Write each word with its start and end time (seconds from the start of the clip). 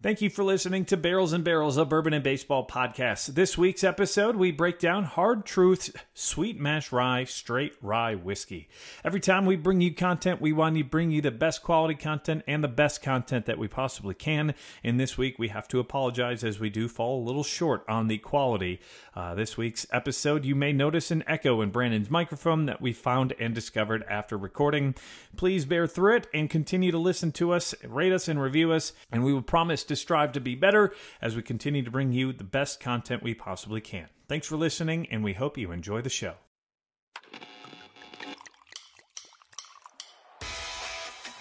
Thank 0.00 0.22
you 0.22 0.30
for 0.30 0.44
listening 0.44 0.84
to 0.84 0.96
Barrels 0.96 1.32
and 1.32 1.42
Barrels 1.42 1.76
of 1.76 1.88
Bourbon 1.88 2.12
and 2.12 2.22
Baseball 2.22 2.64
podcast. 2.64 3.34
This 3.34 3.58
week's 3.58 3.82
episode, 3.82 4.36
we 4.36 4.52
break 4.52 4.78
down 4.78 5.02
Hard 5.02 5.44
Truth's 5.44 5.90
Sweet 6.14 6.56
Mash 6.56 6.92
Rye 6.92 7.24
Straight 7.24 7.72
Rye 7.82 8.14
Whiskey. 8.14 8.68
Every 9.04 9.18
time 9.18 9.44
we 9.44 9.56
bring 9.56 9.80
you 9.80 9.92
content, 9.92 10.40
we 10.40 10.52
want 10.52 10.76
to 10.76 10.84
bring 10.84 11.10
you 11.10 11.20
the 11.20 11.32
best 11.32 11.64
quality 11.64 11.96
content 11.96 12.44
and 12.46 12.62
the 12.62 12.68
best 12.68 13.02
content 13.02 13.46
that 13.46 13.58
we 13.58 13.66
possibly 13.66 14.14
can. 14.14 14.54
And 14.84 15.00
this 15.00 15.18
week, 15.18 15.36
we 15.36 15.48
have 15.48 15.66
to 15.66 15.80
apologize 15.80 16.44
as 16.44 16.60
we 16.60 16.70
do 16.70 16.86
fall 16.86 17.20
a 17.20 17.26
little 17.26 17.42
short 17.42 17.84
on 17.88 18.06
the 18.06 18.18
quality. 18.18 18.78
Uh, 19.16 19.34
this 19.34 19.56
week's 19.56 19.84
episode, 19.90 20.44
you 20.44 20.54
may 20.54 20.72
notice 20.72 21.10
an 21.10 21.24
echo 21.26 21.60
in 21.60 21.70
Brandon's 21.70 22.08
microphone 22.08 22.66
that 22.66 22.80
we 22.80 22.92
found 22.92 23.34
and 23.40 23.52
discovered 23.52 24.04
after 24.08 24.38
recording. 24.38 24.94
Please 25.36 25.64
bear 25.64 25.88
through 25.88 26.18
it 26.18 26.28
and 26.32 26.48
continue 26.48 26.92
to 26.92 26.98
listen 26.98 27.32
to 27.32 27.50
us, 27.50 27.74
rate 27.82 28.12
us, 28.12 28.28
and 28.28 28.40
review 28.40 28.70
us, 28.70 28.92
and 29.10 29.24
we 29.24 29.34
will 29.34 29.42
promise 29.42 29.87
to 29.88 29.96
strive 29.96 30.32
to 30.32 30.40
be 30.40 30.54
better 30.54 30.94
as 31.20 31.36
we 31.36 31.42
continue 31.42 31.82
to 31.82 31.90
bring 31.90 32.12
you 32.12 32.32
the 32.32 32.44
best 32.44 32.80
content 32.80 33.22
we 33.22 33.34
possibly 33.34 33.80
can. 33.80 34.08
Thanks 34.28 34.46
for 34.46 34.56
listening, 34.56 35.08
and 35.10 35.24
we 35.24 35.32
hope 35.32 35.58
you 35.58 35.72
enjoy 35.72 36.02
the 36.02 36.10
show. 36.10 36.34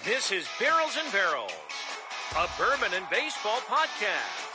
This 0.05 0.31
is 0.31 0.47
Barrels 0.57 0.97
and 1.03 1.11
Barrels, 1.11 1.51
a 2.37 2.47
bourbon 2.57 2.93
and 2.95 3.05
baseball 3.09 3.59
podcast. 3.67 4.47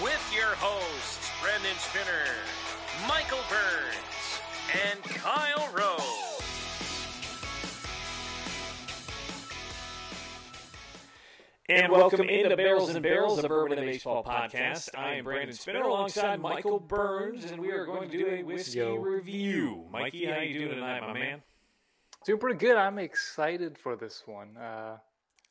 With 0.00 0.32
your 0.34 0.54
hosts, 0.58 1.28
Brandon 1.42 1.76
Spinner, 1.78 2.30
Michael 3.08 3.42
Burns, 3.50 4.40
and 4.86 5.02
Kyle 5.02 5.68
Rose. 5.74 6.21
And 11.72 11.90
welcome 11.90 12.28
into 12.28 12.54
Barrels 12.54 12.90
and 12.90 13.02
Barrels, 13.02 13.42
a 13.42 13.48
Bourbon 13.48 13.78
and 13.78 13.86
Baseball 13.86 14.22
podcast. 14.22 14.90
I 14.94 15.14
am 15.14 15.24
Brandon 15.24 15.54
Spinner 15.56 15.80
alongside 15.80 16.38
Michael 16.38 16.78
Burns, 16.78 17.50
and 17.50 17.58
we 17.62 17.70
are 17.70 17.86
going 17.86 18.10
to 18.10 18.18
do 18.18 18.26
a 18.26 18.42
whiskey 18.42 18.80
Yo. 18.80 18.96
review. 18.96 19.86
Mikey, 19.90 20.26
how 20.26 20.32
are 20.32 20.42
you 20.42 20.58
doing 20.58 20.74
tonight, 20.74 21.00
my 21.00 21.14
man? 21.14 21.42
Doing 22.26 22.38
pretty 22.40 22.58
good. 22.58 22.76
I'm 22.76 22.98
excited 22.98 23.78
for 23.78 23.96
this 23.96 24.22
one. 24.26 24.54
Uh, 24.58 24.98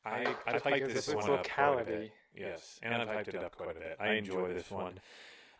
I, 0.05 0.36
I've 0.45 0.53
Just 0.53 0.66
hyped 0.66 0.73
because 0.75 0.94
this 0.94 1.08
one 1.08 1.17
its 1.17 1.27
up 1.27 1.49
quite 1.49 1.66
a 1.66 1.69
locality. 1.69 1.92
bit. 1.92 2.11
Yes, 2.36 2.80
and 2.83 2.94
I've 2.94 3.08
hyped 3.08 3.30
it 3.30 3.44
up 3.44 3.58
quite 3.58 3.75
a 3.75 3.80
bit. 3.80 3.97
I 3.99 4.09
enjoy 4.11 4.53
this 4.53 4.69
one. 4.69 4.99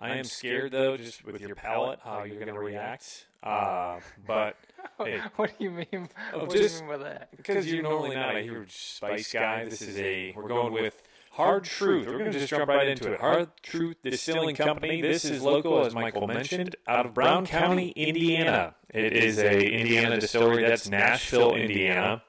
I 0.02 0.18
am 0.18 0.24
scared, 0.24 0.72
though, 0.72 0.98
just 0.98 1.24
with 1.24 1.40
your 1.40 1.56
palate, 1.56 2.00
how 2.04 2.24
you're 2.24 2.36
going 2.36 2.54
to 2.54 2.60
react. 2.60 3.28
Uh, 3.44 4.00
but 4.28 4.56
hey, 4.98 5.22
what 5.36 5.58
do 5.58 5.64
you 5.64 5.72
mean? 5.72 6.10
Oh, 6.34 6.40
what 6.40 6.52
just- 6.52 6.80
do 6.80 6.86
you 6.86 6.90
mean 6.92 7.00
by 7.00 7.04
that? 7.10 7.36
because 7.38 7.72
you're 7.72 7.84
normally 7.84 8.16
not 8.16 8.36
a 8.36 8.42
huge 8.42 8.76
spice 8.76 9.32
guy, 9.32 9.66
this 9.66 9.82
is 9.82 9.98
a 9.98 10.34
we're 10.36 10.48
going 10.48 10.74
with 10.74 11.02
Hard 11.32 11.64
Truth. 11.64 12.08
We're 12.08 12.18
going 12.18 12.32
to 12.32 12.40
just 12.40 12.50
jump 12.50 12.68
right 12.68 12.88
into 12.88 13.14
it. 13.14 13.20
Hard 13.22 13.50
Truth 13.64 13.98
Distilling 14.04 14.56
Company. 14.56 15.02
This 15.02 15.24
is 15.24 15.42
local, 15.42 15.86
as 15.86 15.96
Michael 15.96 16.28
mentioned, 16.28 16.76
out 16.88 17.06
of 17.06 17.14
Brown 17.14 17.46
County, 17.46 17.90
Indiana. 17.90 18.76
It 18.90 19.14
is 19.14 19.38
a 19.38 19.58
Indiana 19.62 20.20
distillery. 20.20 20.64
That's 20.64 20.90
Nashville, 20.90 21.56
Indiana. 21.56 22.22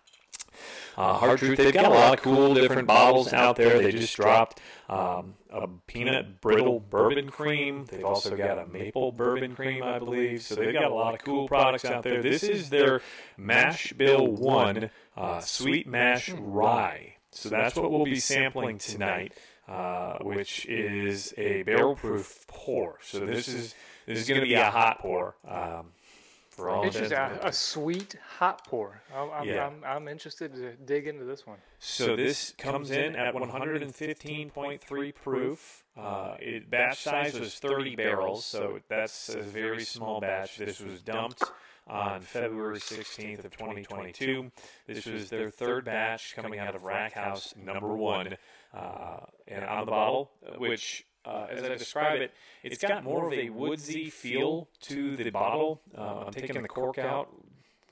Uh, 0.96 1.14
Hard 1.14 1.38
Truth. 1.38 1.56
They've 1.58 1.72
got 1.72 1.86
a 1.86 1.90
lot 1.90 2.14
of 2.14 2.22
cool 2.22 2.54
different 2.54 2.86
bottles 2.86 3.32
out 3.32 3.56
there. 3.56 3.80
They 3.80 3.92
just 3.92 4.14
dropped 4.16 4.60
um, 4.88 5.34
a 5.50 5.68
peanut 5.86 6.40
brittle 6.40 6.80
bourbon 6.80 7.30
cream. 7.30 7.86
They've 7.90 8.04
also 8.04 8.36
got 8.36 8.58
a 8.58 8.66
maple 8.66 9.12
bourbon 9.12 9.54
cream, 9.54 9.82
I 9.82 9.98
believe. 9.98 10.42
So 10.42 10.54
they've 10.54 10.72
got 10.72 10.90
a 10.90 10.94
lot 10.94 11.14
of 11.14 11.20
cool 11.24 11.48
products 11.48 11.84
out 11.84 12.02
there. 12.02 12.22
This 12.22 12.42
is 12.42 12.70
their 12.70 13.00
Mash 13.36 13.92
Bill 13.92 14.26
One 14.26 14.90
uh, 15.16 15.40
Sweet 15.40 15.86
Mash 15.86 16.30
Rye. 16.30 17.14
So 17.30 17.48
that's 17.48 17.76
what 17.76 17.90
we'll 17.90 18.04
be 18.04 18.20
sampling 18.20 18.76
tonight, 18.78 19.32
uh, 19.66 20.18
which 20.20 20.66
is 20.66 21.32
a 21.38 21.62
barrel 21.62 21.96
proof 21.96 22.46
pour. 22.46 22.98
So 23.02 23.20
this 23.20 23.48
is 23.48 23.74
this 24.06 24.18
is 24.18 24.28
going 24.28 24.40
to 24.40 24.46
be 24.46 24.54
a 24.54 24.70
hot 24.70 24.98
pour. 24.98 25.36
Um, 25.48 25.92
for 26.52 26.68
all 26.68 26.82
intents 26.82 27.10
Interesting. 27.10 27.36
and 27.36 27.44
A, 27.44 27.48
a 27.48 27.52
sweet 27.52 28.14
hot 28.38 28.66
pour. 28.66 29.00
I'm, 29.14 29.30
I'm, 29.30 29.48
Yeah. 29.48 29.66
I'm, 29.66 29.82
I'm 29.84 30.08
interested 30.08 30.54
to 30.54 30.72
dig 30.84 31.06
into 31.06 31.24
this 31.24 31.46
one. 31.46 31.56
So 31.78 32.14
this 32.14 32.54
comes 32.58 32.90
in 32.90 33.16
at 33.16 33.34
115.3 33.34 35.14
proof. 35.14 35.84
Uh, 35.96 36.36
it, 36.40 36.70
batch 36.70 37.02
size 37.02 37.38
was 37.38 37.54
30 37.54 37.96
barrels, 37.96 38.44
so 38.44 38.80
that's 38.88 39.30
a 39.30 39.40
very 39.40 39.84
small 39.84 40.20
batch. 40.20 40.58
This 40.58 40.80
was 40.80 41.00
dumped 41.00 41.42
on 41.86 42.20
February 42.20 42.78
16th 42.78 43.44
of 43.44 43.50
2022. 43.56 44.50
This 44.86 45.06
was 45.06 45.30
their 45.30 45.50
third 45.50 45.84
batch 45.86 46.34
coming 46.36 46.58
out 46.58 46.74
of 46.74 46.84
Rack 46.84 47.14
House 47.14 47.54
number 47.56 47.94
one, 47.94 48.36
uh, 48.74 49.20
and 49.48 49.64
on 49.64 49.86
the 49.86 49.90
bottle, 49.90 50.30
which. 50.58 51.06
Uh, 51.24 51.46
as 51.50 51.62
I 51.62 51.68
describe 51.76 52.20
it, 52.20 52.32
it's 52.62 52.82
got 52.82 53.04
more 53.04 53.26
of 53.26 53.32
a 53.32 53.50
woodsy 53.50 54.10
feel 54.10 54.68
to 54.82 55.16
the 55.16 55.30
bottle. 55.30 55.80
Uh, 55.96 56.24
I'm 56.26 56.32
taking 56.32 56.62
the 56.62 56.68
cork 56.68 56.98
out. 56.98 57.28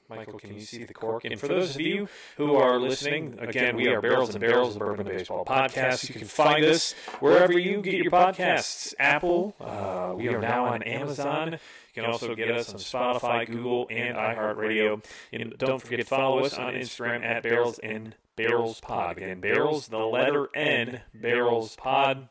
Michael, 0.09 0.41
can 0.41 0.55
you 0.55 0.61
see 0.61 0.83
the 0.83 0.93
cork? 0.93 1.25
And 1.25 1.39
for 1.39 1.47
those 1.47 1.77
of 1.77 1.81
you 1.81 2.09
who 2.37 2.57
are 2.57 2.81
listening, 2.81 3.39
again, 3.39 3.77
we 3.77 3.87
are 3.87 4.01
Barrels 4.01 4.31
and 4.31 4.41
Barrels, 4.41 4.75
the 4.75 4.81
Bourbon 4.81 5.07
Baseball 5.07 5.45
podcast. 5.45 6.09
You 6.09 6.15
can 6.17 6.27
find 6.27 6.65
us 6.65 6.95
wherever 7.21 7.57
you 7.57 7.81
get 7.81 7.95
your 7.95 8.11
podcasts. 8.11 8.93
Apple, 8.99 9.55
uh, 9.61 10.13
we 10.17 10.27
are 10.29 10.41
now 10.41 10.67
on 10.67 10.83
Amazon. 10.83 11.53
You 11.53 11.59
can 12.03 12.07
also 12.07 12.35
get 12.35 12.51
us 12.51 12.71
on 12.71 12.81
Spotify, 12.81 13.47
Google, 13.47 13.87
and 13.89 14.17
iHeartRadio. 14.17 15.05
And 15.33 15.55
don't 15.59 15.81
forget 15.81 16.01
to 16.01 16.05
follow 16.07 16.45
us 16.45 16.59
on 16.59 16.75
Instagram 16.75 17.25
at 17.25 17.45
Barrels 17.45 17.79
and 17.79 18.17
Barrels 18.35 18.81
Pod. 18.81 19.17
Again, 19.19 19.41
Barrels, 19.41 19.87
the 19.87 19.99
letter 19.99 20.49
N, 20.57 21.03
Barrels 21.15 21.77
Pod. 21.77 22.29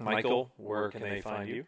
Michael, 0.00 0.50
where 0.56 0.88
can 0.88 1.02
they 1.02 1.20
find 1.20 1.48
you? 1.48 1.66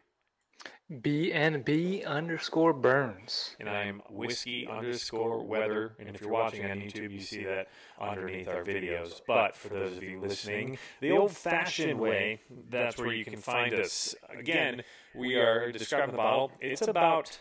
BNB 0.91 2.06
underscore 2.06 2.72
Burns. 2.72 3.56
and 3.59 3.69
I'm 3.69 4.03
whiskey 4.10 4.66
underscore 4.66 5.43
weather. 5.43 5.94
And 5.98 6.15
if 6.15 6.20
you're 6.20 6.31
watching 6.31 6.71
on 6.71 6.81
YouTube, 6.81 7.12
you 7.12 7.21
see 7.21 7.44
that 7.44 7.69
underneath 8.00 8.48
our 8.48 8.62
videos. 8.62 9.21
But 9.26 9.56
for 9.56 9.69
those 9.69 9.97
of 9.97 10.03
you 10.03 10.21
listening, 10.21 10.78
the 11.00 11.12
old 11.12 11.32
fashioned 11.32 11.98
way, 11.98 12.41
that's 12.69 12.98
where 12.98 13.12
you 13.12 13.25
can 13.25 13.38
find 13.38 13.75
us. 13.75 14.15
Again, 14.37 14.82
we 15.15 15.37
are 15.37 15.72
describing 15.72 16.12
the 16.12 16.19
bottle. 16.19 16.53
It's 16.60 16.82
about, 16.82 17.38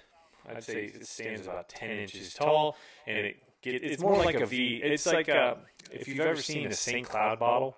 I'd 0.49 0.63
say 0.63 0.85
it 0.85 1.05
stands 1.07 1.45
about 1.45 1.67
10 1.69 1.89
inches 1.89 2.33
tall, 2.33 2.77
and 3.05 3.17
it 3.17 3.37
get, 3.61 3.83
it's 3.83 4.01
more 4.01 4.17
like 4.17 4.39
a 4.39 4.45
V. 4.45 4.81
It's 4.83 5.05
like 5.05 5.27
a, 5.27 5.57
if 5.91 6.07
you've 6.07 6.19
ever 6.21 6.41
seen 6.41 6.67
a 6.67 6.73
St. 6.73 7.07
Cloud 7.07 7.39
bottle, 7.39 7.75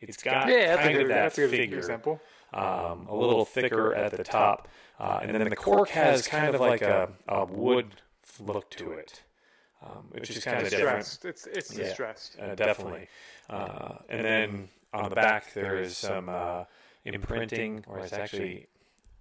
it's 0.00 0.22
got 0.22 0.48
Yeah, 0.48 0.76
that's 0.76 0.80
a 0.80 0.82
kind 0.82 0.94
good, 0.94 1.02
of 1.02 1.08
that 1.08 1.14
that's 1.14 1.38
a 1.38 1.40
good 1.42 1.50
figure 1.50 1.78
example. 1.78 2.20
Um, 2.54 3.06
a 3.08 3.14
little 3.14 3.44
thicker 3.44 3.94
at 3.94 4.12
the 4.12 4.24
top, 4.24 4.68
uh, 4.98 5.20
and 5.22 5.34
then 5.34 5.48
the 5.50 5.56
cork 5.56 5.88
has 5.90 6.26
kind 6.26 6.54
of 6.54 6.60
like 6.60 6.82
a, 6.82 7.10
a 7.28 7.44
wood 7.44 8.00
look 8.40 8.70
to 8.70 8.92
it, 8.92 9.22
um, 9.82 10.06
which 10.10 10.30
is 10.30 10.44
kind 10.44 10.62
of 10.64 10.70
different. 10.70 11.18
It's 11.24 11.46
it's 11.46 11.76
Yeah. 11.76 11.84
distressed. 11.84 12.36
Uh, 12.40 12.54
definitely. 12.54 13.08
Uh, 13.50 13.96
and 14.08 14.24
then 14.24 14.68
on 14.92 15.10
the 15.10 15.14
back 15.16 15.52
there 15.52 15.78
is 15.78 15.98
some 15.98 16.28
uh, 16.28 16.64
imprinting, 17.04 17.84
or 17.86 17.98
it's 17.98 18.12
actually 18.12 18.68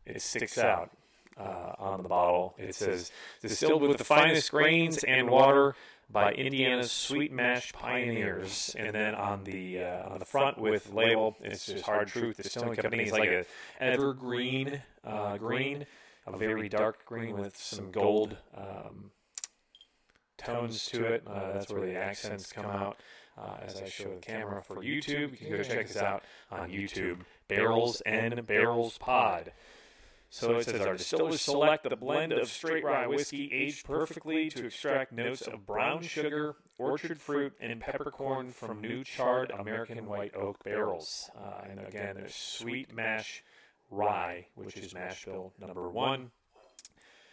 it 0.05 0.21
sticks 0.21 0.57
out 0.57 0.91
uh, 1.37 1.73
on 1.79 2.03
the 2.03 2.09
bottle. 2.09 2.53
It 2.57 2.75
says 2.75 3.11
distilled 3.41 3.81
with 3.81 3.97
the 3.97 4.03
finest 4.03 4.51
grains 4.51 5.03
and 5.03 5.29
water 5.29 5.75
by 6.13 6.31
Indiana's 6.31 6.91
Sweet 6.91 7.31
Mash 7.31 7.73
Pioneers. 7.73 8.75
And 8.77 8.93
then 8.93 9.15
on 9.15 9.43
the 9.43 9.83
uh, 9.83 10.09
on 10.09 10.19
the 10.19 10.25
front 10.25 10.57
with 10.57 10.93
label, 10.93 11.35
it's 11.41 11.65
just 11.65 11.83
Hard 11.83 12.07
Truth 12.07 12.37
Distilling 12.37 12.75
Company. 12.75 13.03
It's 13.03 13.11
like 13.11 13.29
a 13.29 13.45
evergreen 13.79 14.81
uh, 15.03 15.37
green, 15.37 15.85
a 16.25 16.37
very 16.37 16.69
dark 16.69 17.05
green 17.05 17.35
with 17.37 17.57
some 17.57 17.91
gold. 17.91 18.37
Um, 18.55 19.11
tones 20.37 20.85
to 20.87 21.05
it. 21.05 21.23
Uh, 21.27 21.53
that's 21.53 21.71
where 21.71 21.85
the 21.85 21.95
accents 21.95 22.51
come 22.51 22.65
out. 22.65 22.97
Uh, 23.37 23.57
as 23.65 23.81
I 23.81 23.89
show 23.89 24.13
the 24.13 24.21
camera 24.21 24.61
for 24.61 24.75
YouTube, 24.77 25.31
you 25.31 25.37
can 25.37 25.49
go 25.49 25.63
check 25.63 25.89
us 25.89 25.97
out 25.97 26.23
on 26.51 26.69
YouTube. 26.69 27.21
Barrels 27.47 28.01
and 28.01 28.45
Barrels 28.45 28.97
Pod. 28.97 29.51
So 30.33 30.55
it 30.57 30.63
says 30.65 30.81
our 30.81 30.95
distillers 30.97 31.41
select 31.41 31.85
a 31.85 31.95
blend 31.95 32.33
of 32.33 32.47
straight 32.49 32.83
rye 32.83 33.05
whiskey 33.05 33.51
aged 33.53 33.85
perfectly 33.85 34.49
to 34.49 34.65
extract 34.65 35.11
notes 35.11 35.43
of 35.43 35.63
brown 35.67 36.01
sugar, 36.01 36.55
orchard 36.79 37.21
fruit, 37.21 37.53
and 37.61 37.79
peppercorn 37.79 38.49
from 38.49 38.81
new 38.81 39.03
charred 39.03 39.51
American 39.51 40.07
white 40.07 40.33
oak 40.33 40.63
barrels. 40.63 41.29
Uh, 41.37 41.65
and 41.69 41.79
again, 41.81 42.15
there's 42.15 42.33
sweet 42.33 42.91
mash 42.91 43.43
rye, 43.91 44.47
which 44.55 44.75
is 44.75 44.91
mash 44.95 45.23
bill 45.23 45.53
number 45.59 45.87
one. 45.87 46.31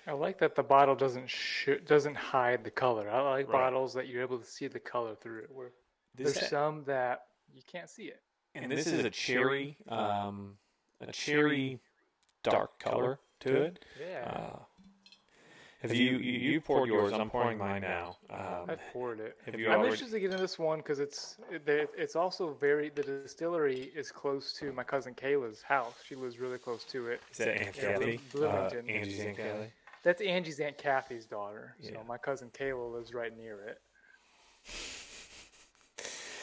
I 0.06 0.12
like 0.12 0.38
that 0.40 0.54
the 0.54 0.62
bottle 0.62 0.94
doesn't 0.94 1.30
sh- 1.30 1.80
doesn't 1.86 2.16
hide 2.16 2.64
the 2.64 2.70
color. 2.70 3.08
I 3.08 3.22
like 3.22 3.48
Right. 3.48 3.52
bottles 3.52 3.94
that 3.94 4.08
you're 4.08 4.20
able 4.22 4.38
to 4.38 4.44
see 4.46 4.66
the 4.66 4.80
color 4.80 5.14
through 5.14 5.44
it. 5.44 5.50
Where 5.50 5.72
This 6.14 6.34
there's 6.34 6.50
some 6.50 6.84
that 6.84 7.28
you 7.50 7.62
can't 7.62 7.88
see 7.88 8.08
it. 8.08 8.22
and 8.54 8.70
this 8.70 8.86
is 8.86 9.02
a 9.06 9.10
cherry, 9.10 9.78
um, 9.88 10.58
a 11.00 11.10
cherry 11.12 11.80
dark 12.42 12.78
color 12.78 13.18
to 13.40 13.62
it. 13.62 13.84
Yeah. 14.00 14.24
Uh, 14.54 14.58
Have 15.82 15.94
you, 15.94 16.18
you 16.18 16.38
you 16.52 16.60
poured 16.60 16.88
yours? 16.88 17.12
I'm 17.12 17.30
pouring 17.30 17.56
mine 17.58 17.82
now. 17.82 18.16
Um, 18.28 18.68
I 18.70 18.76
poured 18.92 19.18
it. 19.20 19.38
have 19.46 19.58
you 19.58 19.66
I'm 19.68 19.78
already? 19.80 19.92
interested 19.92 20.16
to 20.16 20.20
get 20.20 20.30
into 20.30 20.42
this 20.42 20.58
one 20.58 20.78
because 20.78 21.00
it's 21.00 21.36
it, 21.50 21.62
it's 21.96 22.16
also 22.16 22.52
very 22.60 22.90
the 22.90 23.02
distillery 23.02 23.90
is 23.94 24.10
close 24.12 24.52
to 24.60 24.72
my 24.72 24.84
cousin 24.84 25.14
Kayla's 25.14 25.62
house. 25.62 25.94
She 26.06 26.14
lives 26.14 26.38
really 26.38 26.58
close 26.58 26.84
to 26.84 27.06
it. 27.08 27.20
Is 27.32 27.38
that 27.38 27.48
Aunt 27.48 27.76
Yeah, 27.76 27.92
Kathy? 27.92 28.20
Blue- 28.32 28.46
Uh, 28.46 28.68
Bloomington. 28.70 28.90
Angie's 28.94 29.20
Aunt 29.20 29.36
Kathy. 29.36 29.72
That's 30.02 30.22
Angie's 30.22 30.60
aunt 30.60 30.78
Kathy's 30.78 31.26
daughter. 31.26 31.76
So 31.82 31.90
Yeah. 31.92 32.02
my 32.08 32.16
cousin 32.18 32.50
Kayla 32.50 32.92
lives 32.94 33.12
right 33.14 33.36
near 33.36 33.60
it. 33.64 33.78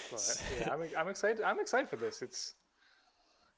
But 0.10 0.42
yeah, 0.62 0.74
I'm 0.74 0.82
I'm 0.98 1.10
excited. 1.10 1.42
I'm 1.44 1.60
excited 1.60 1.90
for 1.90 1.98
this. 1.98 2.22
It's 2.22 2.54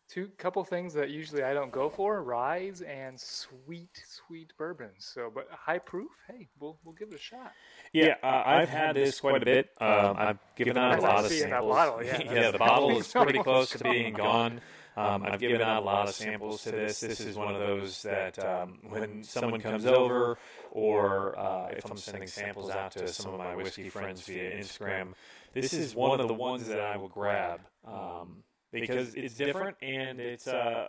two 0.09 0.29
couple 0.37 0.63
things 0.63 0.93
that 0.95 1.09
usually 1.09 1.43
I 1.43 1.53
don't 1.53 1.71
go 1.71 1.89
for: 1.89 2.21
ryes 2.23 2.81
and 2.81 3.19
sweet, 3.19 4.03
sweet 4.07 4.51
bourbons. 4.57 5.09
So, 5.13 5.31
but 5.33 5.47
high 5.51 5.79
proof. 5.79 6.11
Hey, 6.27 6.47
we'll 6.59 6.77
we'll 6.83 6.95
give 6.95 7.09
it 7.09 7.15
a 7.15 7.19
shot. 7.19 7.51
Yeah, 7.93 8.15
uh, 8.21 8.43
I've 8.45 8.69
had 8.69 8.95
this 8.95 9.19
quite 9.19 9.41
a 9.41 9.45
bit. 9.45 9.69
Um, 9.79 10.15
I've 10.17 10.39
given 10.55 10.77
out 10.77 10.89
a 10.89 11.01
That's 11.01 11.03
lot 11.03 11.15
what 11.15 11.23
I 11.23 11.25
of 11.25 11.31
see 11.31 11.39
that 11.41 11.49
samples. 11.49 11.75
bottle, 11.75 12.03
yeah. 12.03 12.21
yeah, 12.33 12.51
the 12.51 12.57
bottle 12.57 12.97
is 12.97 13.07
pretty 13.07 13.39
close 13.39 13.69
to 13.71 13.83
being 13.83 14.13
Gone. 14.13 14.59
gone. 14.59 14.61
Um, 14.97 15.23
I've 15.25 15.39
given 15.39 15.61
out 15.61 15.81
a 15.81 15.85
lot 15.85 16.09
of 16.09 16.13
samples 16.13 16.63
to 16.63 16.71
this. 16.71 16.99
This 16.99 17.21
is 17.21 17.37
one 17.37 17.53
of 17.55 17.61
those 17.61 18.01
that 18.03 18.37
um, 18.43 18.79
when 18.89 19.23
someone 19.23 19.61
comes 19.61 19.85
over, 19.85 20.37
or 20.71 21.39
uh, 21.39 21.69
if 21.69 21.89
I'm 21.89 21.95
sending 21.97 22.27
samples 22.27 22.69
out 22.69 22.91
to 22.93 23.07
some 23.07 23.33
of 23.33 23.39
my 23.39 23.55
whiskey 23.55 23.87
friends 23.87 24.21
via 24.21 24.57
Instagram, 24.57 25.13
this 25.53 25.73
is 25.73 25.95
one 25.95 26.19
of 26.19 26.27
the 26.27 26.33
ones 26.33 26.67
that 26.67 26.81
I 26.81 26.97
will 26.97 27.07
grab 27.07 27.61
um, 27.87 28.43
because 28.71 29.15
it's 29.15 29.35
different 29.35 29.77
and 29.81 30.19
it's 30.19 30.47
uh, 30.47 30.87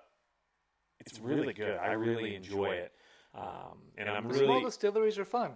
it's 0.99 1.19
really 1.19 1.53
good. 1.53 1.77
I 1.77 1.93
really 1.93 2.35
enjoy 2.35 2.73
it, 2.73 2.93
um, 3.35 3.79
and 3.97 4.09
I'm 4.09 4.27
really 4.27 4.45
small 4.45 4.55
really 4.57 4.65
distilleries 4.65 5.19
are 5.19 5.25
fun. 5.25 5.53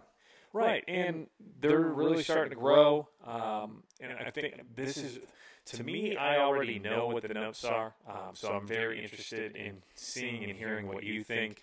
Right, 0.52 0.84
and 0.86 1.26
they're 1.60 1.80
really 1.80 2.22
starting 2.22 2.50
to 2.50 2.56
grow. 2.56 3.08
Um, 3.26 3.82
and 4.00 4.12
I 4.24 4.30
think 4.30 4.54
this 4.76 4.96
is, 4.96 5.18
to 5.66 5.82
me, 5.82 6.16
I 6.16 6.38
already 6.38 6.78
know 6.78 7.08
what 7.08 7.22
the 7.22 7.34
notes 7.34 7.64
are, 7.64 7.92
um, 8.08 8.34
so 8.34 8.52
I'm 8.52 8.66
very 8.66 9.02
interested 9.02 9.56
in 9.56 9.82
seeing 9.96 10.44
and 10.44 10.56
hearing 10.56 10.86
what 10.86 11.02
you 11.02 11.24
think. 11.24 11.60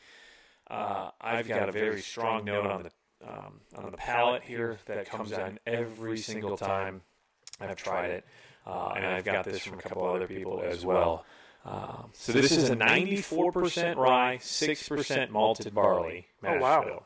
Uh, 0.70 1.12
I've 1.22 1.48
got 1.48 1.70
a 1.70 1.72
very 1.72 2.02
strong 2.02 2.44
note 2.44 2.68
on 2.68 2.84
the 2.84 2.92
um, 3.28 3.62
on 3.78 3.92
the 3.92 3.98
palate 3.98 4.44
here 4.44 4.78
that 4.88 5.08
comes 5.10 5.32
on 5.32 5.60
every 5.66 6.18
single 6.18 6.58
time. 6.58 7.02
I've 7.60 7.76
tried 7.76 8.10
it, 8.10 8.26
uh, 8.66 8.94
and 8.96 9.06
I've 9.06 9.26
got 9.26 9.46
this 9.46 9.60
from 9.60 9.80
a 9.80 9.82
couple 9.82 10.06
other 10.06 10.28
people 10.28 10.62
as 10.66 10.86
well. 10.86 11.26
Um, 11.66 12.10
so 12.14 12.32
this 12.34 12.52
is 12.52 12.70
a 12.70 12.76
94% 12.76 13.96
rye, 13.96 14.38
6% 14.42 15.30
malted 15.30 15.74
barley. 15.76 16.28
Oh, 16.44 16.50
mash 16.54 16.62
wow. 16.62 16.84
bill. 16.84 17.04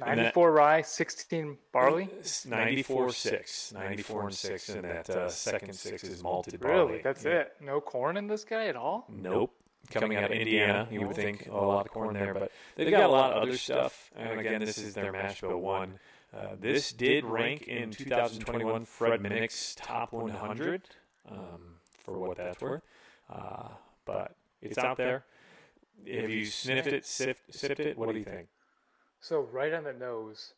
And 0.00 0.18
that- 0.18 0.34
94 0.34 0.52
rye, 0.52 0.82
16 0.82 1.58
barley. 1.70 2.08
94 2.46 3.10
6 3.12 3.72
94 3.72 4.22
and 4.22 4.34
6 4.34 4.68
and 4.70 4.84
that 4.84 5.10
uh, 5.10 5.28
second 5.28 5.74
6 5.74 6.02
is 6.04 6.22
malted 6.22 6.60
barley 6.60 6.92
Really? 6.92 7.02
That's 7.02 7.24
Yeah. 7.24 7.30
it. 7.32 7.52
No 7.60 7.80
corn 7.80 8.16
in 8.16 8.26
this 8.26 8.44
guy 8.44 8.66
at 8.66 8.76
all. 8.76 9.06
nope 9.08 9.52
coming 9.90 10.16
out 10.16 10.24
of 10.24 10.30
indiana 10.32 10.88
you 10.90 11.06
would 11.06 11.14
think 11.14 11.46
oh, 11.52 11.62
a 11.62 11.66
lot 11.66 11.84
of 11.84 11.92
corn 11.92 12.14
there 12.14 12.32
but 12.32 12.50
they've 12.74 12.90
got 12.90 13.02
a 13.04 13.08
lot 13.08 13.32
of 13.34 13.42
other 13.42 13.56
stuff 13.58 14.10
and 14.16 14.40
again 14.40 14.58
this 14.58 14.78
is 14.78 14.94
their 14.94 15.12
mash 15.12 15.42
bill 15.42 15.58
one 15.58 15.98
uh, 16.34 16.56
this 16.58 16.92
did 16.92 17.24
rank 17.24 17.62
in 17.68 17.90
2021 17.90 18.84
fred 18.84 19.20
minnick's 19.20 19.74
top 19.76 20.12
100 20.12 20.82
um, 21.30 21.76
for 22.02 22.18
what 22.18 22.36
that's 22.36 22.60
worth 22.60 22.82
uh, 23.30 23.68
but 24.04 24.34
it's 24.62 24.78
out 24.78 24.96
there 24.96 25.24
have 26.12 26.28
you 26.28 26.44
sniffed 26.44 26.88
it 26.88 27.06
sipped, 27.06 27.54
sipped 27.54 27.80
it 27.80 27.96
what 27.96 28.12
do 28.12 28.18
you 28.18 28.24
think 28.24 28.48
So 29.20 29.40
right 29.52 29.72
on 29.72 29.84
the 29.84 29.92
nose, 29.94 30.52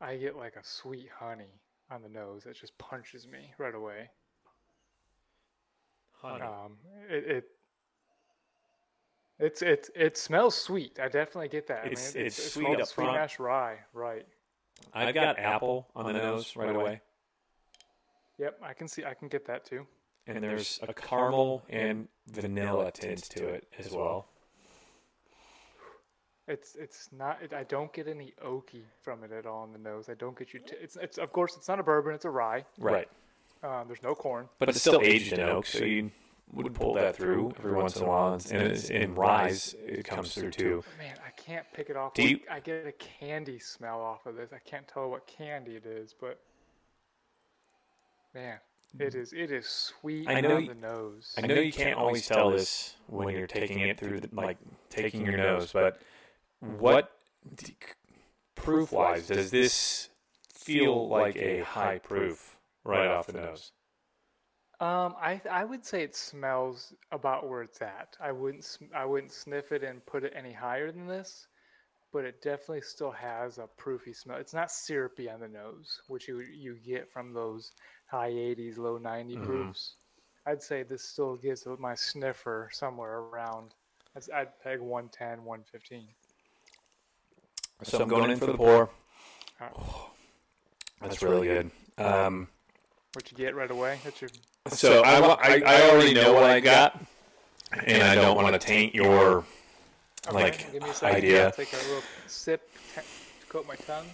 I 0.00 0.16
get 0.16 0.36
like 0.36 0.56
a 0.56 0.64
sweet 0.64 1.08
honey 1.16 1.60
on 1.90 2.02
the 2.02 2.08
nose 2.08 2.42
that 2.44 2.56
just 2.56 2.76
punches 2.78 3.28
me 3.28 3.52
right 3.58 3.74
away. 3.74 4.10
honey 6.20 6.42
Um, 6.42 6.76
it, 7.08 7.24
it 7.24 7.44
it's 9.38 9.62
it 9.62 9.90
it 9.94 10.16
smells 10.16 10.56
sweet. 10.56 10.98
I 10.98 11.04
definitely 11.08 11.48
get 11.48 11.66
that. 11.68 11.86
It's- 11.86 12.14
I 12.14 12.18
mean, 12.18 12.26
it's 12.26 12.52
sweet 12.52 12.64
called 12.66 12.80
up 12.80 12.88
sweet 12.88 13.04
front. 13.04 13.16
mash 13.18 13.38
rye, 13.38 13.78
right? 13.92 14.26
I've 14.92 15.14
got 15.14 15.38
apple 15.38 15.88
on 15.94 16.06
the 16.06 16.12
nose 16.12 16.54
right 16.56 16.74
away 16.74 17.00
Yep, 18.36 18.58
I 18.64 18.72
can 18.72 18.88
see. 18.88 19.04
I 19.04 19.14
can 19.14 19.28
get 19.28 19.46
that 19.46 19.64
too. 19.64 19.86
and 20.26 20.42
there's 20.42 20.80
a 20.82 20.92
caramel 20.92 21.62
and 21.68 22.08
vanilla 22.26 22.90
tint 22.90 23.22
to 23.30 23.46
it 23.46 23.68
as 23.78 23.92
well. 23.92 24.26
It's 26.48 26.74
it's 26.74 27.10
not. 27.16 27.38
It, 27.42 27.54
I 27.54 27.62
don't 27.62 27.92
get 27.92 28.08
any 28.08 28.34
oaky 28.44 28.82
from 29.02 29.22
it 29.24 29.30
at 29.30 29.46
all 29.46 29.62
on 29.62 29.72
the 29.72 29.78
nose. 29.78 30.08
I 30.10 30.14
don't 30.14 30.36
get 30.36 30.52
you. 30.52 30.60
T- 30.60 30.74
it's 30.80 30.96
it's 31.00 31.16
of 31.16 31.32
course 31.32 31.56
it's 31.56 31.68
not 31.68 31.78
a 31.78 31.82
bourbon. 31.84 32.12
It's 32.14 32.24
a 32.24 32.30
rye. 32.30 32.64
Right. 32.78 33.08
Um, 33.62 33.84
there's 33.86 34.02
no 34.02 34.14
corn. 34.14 34.48
But 34.58 34.68
it's 34.68 34.80
still 34.80 35.00
aged 35.00 35.32
in 35.32 35.40
oak, 35.40 35.64
so 35.64 35.84
you 35.84 36.10
would 36.52 36.74
pull 36.74 36.94
that 36.94 37.16
through 37.16 37.52
every 37.58 37.72
once 37.72 37.96
in 37.96 38.04
a 38.04 38.06
while. 38.08 38.34
And 38.34 38.44
it's 38.62 38.90
in 38.90 39.14
rye, 39.14 39.54
it 39.86 40.04
comes 40.04 40.34
through 40.34 40.52
too. 40.52 40.84
Man, 40.98 41.16
I 41.26 41.30
can't 41.30 41.66
pick 41.72 41.90
it 41.90 41.96
off. 41.96 42.14
Do 42.14 42.22
you- 42.28 42.40
I 42.50 42.60
get 42.60 42.86
a 42.86 42.92
candy 42.92 43.58
smell 43.58 44.00
off 44.00 44.26
of 44.26 44.36
this. 44.36 44.52
I 44.52 44.58
can't 44.58 44.86
tell 44.86 45.10
what 45.10 45.26
candy 45.26 45.76
it 45.76 45.86
is, 45.86 46.14
but 46.18 46.40
man, 48.34 48.58
it 48.98 49.14
is 49.14 49.32
it 49.32 49.50
is 49.50 49.66
sweet 49.68 50.28
I 50.28 50.40
know 50.40 50.56
on 50.56 50.66
the 50.66 50.74
nose. 50.74 51.34
I 51.36 51.46
know 51.46 51.54
you 51.54 51.72
can't 51.72 51.96
always 51.96 52.26
tell 52.26 52.50
this 52.50 52.96
when 53.06 53.34
you're 53.34 53.46
taking 53.46 53.80
it 53.80 53.98
through, 53.98 54.20
the, 54.20 54.28
like 54.32 54.58
taking 54.90 55.24
your 55.24 55.36
nose, 55.36 55.72
but 55.72 56.00
what 56.60 57.10
proof 58.54 58.92
wise 58.92 59.26
does 59.28 59.50
this 59.50 60.08
feel 60.52 61.08
like 61.08 61.36
a 61.36 61.60
high 61.60 61.98
proof 61.98 62.56
right 62.84 63.06
off 63.08 63.26
the 63.26 63.32
nose? 63.34 63.72
Um, 64.84 65.14
I 65.18 65.40
I 65.50 65.64
would 65.64 65.84
say 65.84 66.02
it 66.02 66.14
smells 66.14 66.92
about 67.10 67.48
where 67.48 67.62
it's 67.62 67.80
at. 67.80 68.16
I 68.20 68.32
wouldn't 68.32 68.64
sm- 68.64 68.92
I 68.94 69.04
wouldn't 69.06 69.32
sniff 69.32 69.72
it 69.72 69.82
and 69.82 70.04
put 70.04 70.24
it 70.24 70.32
any 70.36 70.52
higher 70.52 70.92
than 70.92 71.06
this, 71.06 71.46
but 72.12 72.24
it 72.26 72.42
definitely 72.42 72.82
still 72.82 73.10
has 73.10 73.56
a 73.58 73.66
proofy 73.78 74.12
smell. 74.12 74.36
It's 74.36 74.52
not 74.52 74.70
syrupy 74.70 75.30
on 75.30 75.40
the 75.40 75.48
nose, 75.48 76.02
which 76.08 76.28
you 76.28 76.40
you 76.40 76.74
get 76.84 77.10
from 77.10 77.32
those 77.32 77.72
high 78.06 78.30
80s, 78.30 78.76
low 78.76 78.98
90 78.98 79.36
Mm-hmm. 79.36 79.44
proofs. 79.46 79.94
I'd 80.46 80.62
say 80.62 80.82
this 80.82 81.02
still 81.02 81.36
gives 81.36 81.66
my 81.78 81.94
sniffer 81.94 82.68
somewhere 82.72 83.20
around. 83.20 83.72
I'd- 84.14 84.30
I'd 84.32 84.60
peg 84.62 84.80
110, 84.80 85.44
115. 85.44 86.06
So 87.84 88.02
I'm 88.02 88.08
going 88.08 88.30
in 88.30 88.38
for 88.38 88.46
the 88.46 88.54
pour. 88.54 88.90
Alright. 89.60 89.76
That's 91.00 91.22
really 91.22 91.46
good. 91.48 91.70
Um, 91.96 92.48
What 93.14 93.30
you 93.32 93.38
get 93.38 93.54
right 93.54 93.70
away? 93.70 93.98
That's 94.04 94.20
your 94.20 94.30
So 94.68 95.02
I, 95.02 95.18
I, 95.18 95.62
I 95.66 95.90
already 95.90 96.14
know 96.14 96.32
what 96.32 96.44
I 96.44 96.58
got, 96.58 96.98
and 97.84 98.02
I 98.02 98.14
don't 98.14 98.34
want 98.34 98.54
to 98.54 98.58
taint 98.58 98.94
your 98.94 99.44
okay, 100.26 100.32
like 100.32 100.72
give 100.72 100.82
me 100.82 100.88
a 100.88 100.94
second. 100.94 101.16
idea. 101.16 101.44
I'll 101.46 101.52
take 101.52 101.72
a 101.72 101.76
little 101.76 102.02
sip 102.26 102.70
to 102.94 103.46
coat 103.48 103.66
my 103.68 103.74
tongue. 103.74 104.06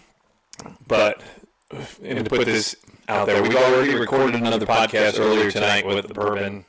But 0.88 1.22
and 2.02 2.24
to 2.24 2.28
put 2.28 2.46
this 2.46 2.74
out 3.08 3.26
there, 3.26 3.40
we've 3.42 3.54
already 3.54 3.94
recorded 3.94 4.34
another 4.34 4.66
podcast 4.66 5.20
earlier 5.20 5.52
tonight 5.52 5.86
with 5.86 6.08
the 6.08 6.14
bourbon. 6.14 6.64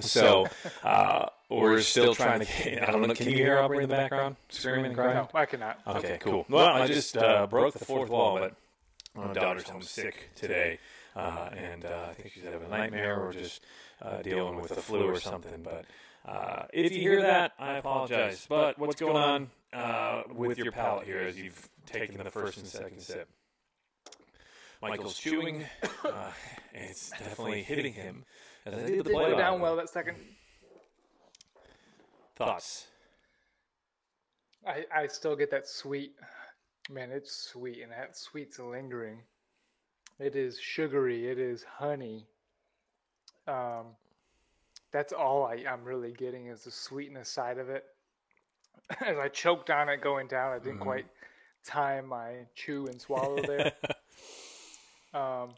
So 0.00 0.48
uh, 0.82 1.26
we're 1.48 1.82
still 1.82 2.16
trying 2.16 2.40
to. 2.40 2.46
Get, 2.46 2.88
I 2.88 2.90
don't 2.90 3.06
know. 3.06 3.14
Can 3.14 3.28
you 3.28 3.36
hear 3.36 3.60
Aubrey 3.60 3.84
in 3.84 3.88
the 3.88 3.94
background 3.94 4.34
screaming 4.48 4.86
and 4.86 4.94
crying? 4.96 5.14
No, 5.14 5.28
I 5.34 5.46
cannot. 5.46 5.78
Okay, 5.86 6.18
cool. 6.20 6.46
Well, 6.48 6.66
I 6.66 6.88
just 6.88 7.16
uh, 7.16 7.46
broke 7.46 7.74
the 7.74 7.84
fourth 7.84 8.10
wall, 8.10 8.40
but 8.40 8.56
my 9.14 9.32
daughter's 9.32 9.68
home 9.68 9.82
sick 9.82 10.30
today, 10.34 10.78
uh, 11.14 11.50
and 11.56 11.84
uh, 11.84 12.06
I 12.10 12.14
think 12.14 12.32
she's 12.32 12.44
having 12.44 12.64
a 12.64 12.68
nightmare 12.68 13.20
or 13.20 13.32
just 13.32 13.64
uh, 14.02 14.22
dealing 14.22 14.56
with 14.56 14.74
the 14.74 14.80
flu 14.80 15.04
or 15.04 15.20
something. 15.20 15.62
But 15.62 15.84
uh, 16.26 16.64
if 16.72 16.92
you 16.92 17.00
hear 17.00 17.22
that, 17.22 17.52
I 17.58 17.76
apologize. 17.76 18.46
But 18.48 18.78
what's 18.78 19.00
going 19.00 19.16
on 19.16 19.50
uh, 19.72 20.22
with 20.34 20.58
your 20.58 20.72
palate 20.72 21.06
here 21.06 21.20
as 21.20 21.38
you've 21.38 21.68
taken 21.86 22.22
the 22.22 22.30
first 22.30 22.58
and 22.58 22.66
second 22.66 23.00
sip? 23.00 23.28
Michael's 24.82 25.18
chewing. 25.18 25.64
Uh, 26.04 26.30
and 26.74 26.90
it's 26.90 27.10
definitely 27.10 27.62
hitting 27.62 27.94
him. 27.94 28.24
As 28.66 28.74
I 28.74 28.86
did 28.86 29.04
the 29.04 29.10
play 29.10 29.30
go 29.30 29.38
down 29.38 29.58
well 29.58 29.74
that 29.76 29.88
second. 29.88 30.16
Thoughts? 32.36 32.88
I, 34.66 34.84
I 34.94 35.06
still 35.06 35.34
get 35.34 35.50
that 35.50 35.66
sweet. 35.66 36.12
Man, 36.90 37.10
it's 37.10 37.34
sweet, 37.34 37.82
and 37.82 37.92
that 37.92 38.16
sweet's 38.16 38.58
lingering. 38.58 39.18
It 40.18 40.36
is 40.36 40.58
sugary. 40.60 41.28
It 41.28 41.38
is 41.38 41.64
honey. 41.78 42.26
Um, 43.48 43.86
that's 44.92 45.12
all 45.12 45.44
I, 45.46 45.64
I'm 45.68 45.82
really 45.82 46.12
getting 46.12 46.46
is 46.46 46.64
the 46.64 46.70
sweetness 46.70 47.28
side 47.28 47.58
of 47.58 47.70
it. 47.70 47.84
As 49.00 49.16
I 49.18 49.28
choked 49.28 49.70
on 49.70 49.88
it 49.88 50.02
going 50.02 50.28
down, 50.28 50.52
I 50.52 50.58
didn't 50.58 50.78
quite 50.78 51.06
time 51.64 52.06
my 52.06 52.46
chew 52.54 52.86
and 52.86 53.00
swallow 53.00 53.40
there. 53.42 53.72
um, 55.14 55.50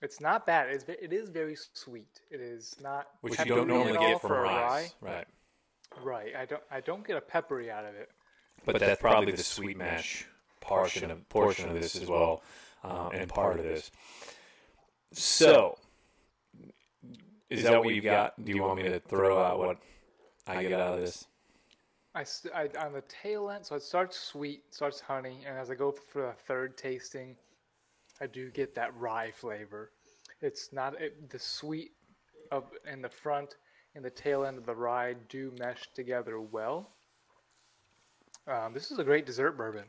it's 0.00 0.20
not 0.20 0.46
bad. 0.46 0.68
It's, 0.70 0.84
it 0.88 1.12
is 1.12 1.28
very 1.28 1.56
sweet. 1.74 2.20
It 2.30 2.40
is 2.40 2.76
not 2.80 3.08
Which 3.20 3.38
you 3.40 3.46
don't 3.46 3.66
normally 3.66 3.98
get 3.98 4.20
from 4.20 4.28
for 4.28 4.38
a 4.38 4.42
rice. 4.42 4.94
Right. 5.00 5.26
Right. 6.02 6.36
I 6.36 6.44
don't. 6.44 6.62
I 6.70 6.80
don't 6.80 7.06
get 7.06 7.16
a 7.16 7.20
peppery 7.20 7.70
out 7.70 7.84
of 7.84 7.94
it. 7.94 8.10
But 8.64 8.78
that's 8.78 9.00
probably 9.00 9.32
the 9.32 9.42
sweet 9.42 9.76
mash 9.76 10.26
portion 10.66 11.10
of 11.10 11.28
portion 11.28 11.68
of 11.68 11.74
this 11.74 11.96
as 11.96 12.08
well, 12.08 12.42
uh, 12.84 13.08
and 13.12 13.28
part 13.28 13.58
of 13.58 13.64
this. 13.64 13.90
So, 15.12 15.78
is 17.48 17.62
that 17.62 17.84
what 17.84 17.94
you 17.94 18.00
got? 18.00 18.42
Do 18.44 18.52
you 18.52 18.62
want 18.62 18.82
me 18.82 18.88
to 18.88 19.00
throw 19.00 19.42
out 19.42 19.58
what 19.58 19.78
I 20.46 20.62
get 20.62 20.72
out 20.72 20.94
of 20.94 21.00
this? 21.00 21.26
I, 22.14 22.24
st- 22.24 22.54
I 22.54 22.68
on 22.78 22.94
the 22.94 23.02
tail 23.02 23.50
end, 23.50 23.64
so 23.64 23.76
it 23.76 23.82
starts 23.82 24.18
sweet, 24.18 24.62
starts 24.70 25.00
honey, 25.00 25.44
and 25.46 25.56
as 25.56 25.70
I 25.70 25.74
go 25.74 25.92
for 25.92 26.22
the 26.22 26.32
third 26.46 26.76
tasting, 26.76 27.36
I 28.20 28.26
do 28.26 28.50
get 28.50 28.74
that 28.74 28.96
rye 28.98 29.30
flavor. 29.30 29.92
It's 30.40 30.72
not 30.72 31.00
it, 31.00 31.30
the 31.30 31.38
sweet 31.38 31.92
of 32.50 32.64
in 32.90 33.02
the 33.02 33.08
front 33.08 33.56
and 33.94 34.04
the 34.04 34.10
tail 34.10 34.44
end 34.44 34.58
of 34.58 34.66
the 34.66 34.74
rye 34.74 35.14
do 35.28 35.52
mesh 35.58 35.82
together 35.94 36.40
well. 36.40 36.90
Um, 38.46 38.72
this 38.72 38.90
is 38.90 38.98
a 38.98 39.04
great 39.04 39.26
dessert 39.26 39.56
bourbon. 39.56 39.84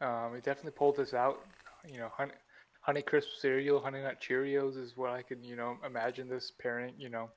Um, 0.00 0.32
we 0.32 0.38
definitely 0.38 0.72
pulled 0.72 0.96
this 0.96 1.14
out. 1.14 1.40
You 1.86 1.98
know, 1.98 2.08
honey, 2.14 2.32
honey 2.80 3.02
crisp 3.02 3.28
cereal, 3.38 3.80
honey 3.80 4.00
nut 4.00 4.20
Cheerios 4.20 4.76
is 4.76 4.96
what 4.96 5.10
I 5.10 5.22
could 5.22 5.44
you 5.44 5.56
know 5.56 5.76
imagine 5.84 6.28
this 6.28 6.52
pairing. 6.60 6.94
You 6.98 7.08
know, 7.08 7.30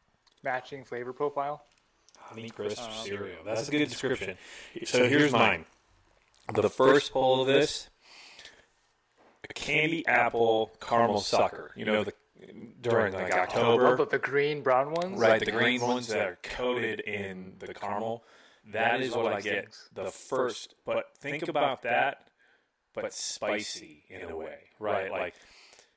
matching 0.44 0.84
flavor 0.84 1.13
profile. 1.13 1.65
Honey 2.18 2.50
crisp 2.50 2.82
cereal. 3.03 3.44
That's 3.46 3.68
a 3.68 3.72
good 3.72 3.89
description. 3.89 4.38
So 4.86 5.08
here's 5.08 5.32
mine. 5.32 5.65
The 6.53 6.70
first 6.70 7.13
bowl 7.13 7.41
of 7.41 7.48
this, 7.48 7.89
a 9.50 9.53
candy 9.53 10.06
apple 10.08 10.72
caramel 10.82 11.22
sucker. 11.22 11.72
You 11.75 11.86
know, 11.86 12.03
the 12.03 12.13
during 12.82 13.13
like 13.13 13.34
October, 13.34 13.96
But 13.96 14.10
the 14.10 14.20
green 14.20 14.62
brown 14.62 14.94
ones, 14.94 15.20
right? 15.20 15.44
The 15.44 15.51
green 15.51 15.82
ones 15.82 16.08
that 16.08 16.20
are 16.20 16.38
coated 16.44 17.01
in 17.01 17.53
the 17.60 17.74
caramel. 17.74 18.24
That 18.72 19.00
Those 19.00 19.08
is 19.10 19.15
what 19.15 19.34
I 19.34 19.41
get. 19.41 19.63
things. 19.65 19.89
The 19.94 20.12
first, 20.12 20.75
but 20.86 21.06
think 21.20 21.48
about 21.48 21.82
that, 21.84 22.27
but 22.93 23.13
spicy 23.13 24.03
in 24.10 24.29
a 24.29 24.36
way, 24.36 24.60
right? 24.79 25.12
Like 25.12 25.36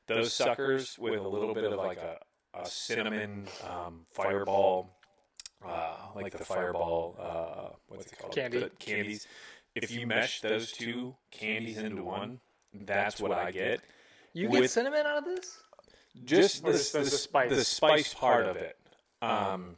those 0.07 0.33
suckers 0.33 0.99
with 0.99 1.21
a 1.21 1.29
little 1.29 1.55
bit 1.55 1.65
of 1.65 1.79
like 1.79 1.99
a, 1.99 2.19
a 2.55 2.67
cinnamon 2.67 3.47
um, 3.69 4.07
fireball, 4.13 4.91
uh, 5.67 5.97
like 6.15 6.37
the 6.37 6.45
fireball, 6.45 7.17
uh, 7.21 7.75
what's 7.89 8.13
it 8.13 8.19
called? 8.19 8.35
Candy. 8.35 8.59
The 8.61 8.71
candies. 8.79 9.27
If 9.75 9.91
you 9.91 10.07
mesh 10.07 10.41
those 10.41 10.71
two 10.71 11.17
candies 11.33 11.79
into 11.79 12.05
one, 12.05 12.41
that's 12.73 13.21
what 13.21 13.33
I 13.33 13.51
get. 13.51 13.81
You 14.33 14.49
get 14.49 14.61
with- 14.63 14.71
cinnamon 14.71 15.07
out 15.07 15.19
of 15.19 15.25
this? 15.25 15.59
Just 16.25 16.63
Or 16.65 16.71
the, 16.71 16.79
just 16.79 16.93
the, 16.93 16.99
the 17.01 17.05
the 17.05 17.11
spice? 17.11 17.67
spice 17.69 18.15
part 18.15 18.47
of 18.47 18.57
it. 18.57 18.77
Um, 19.21 19.77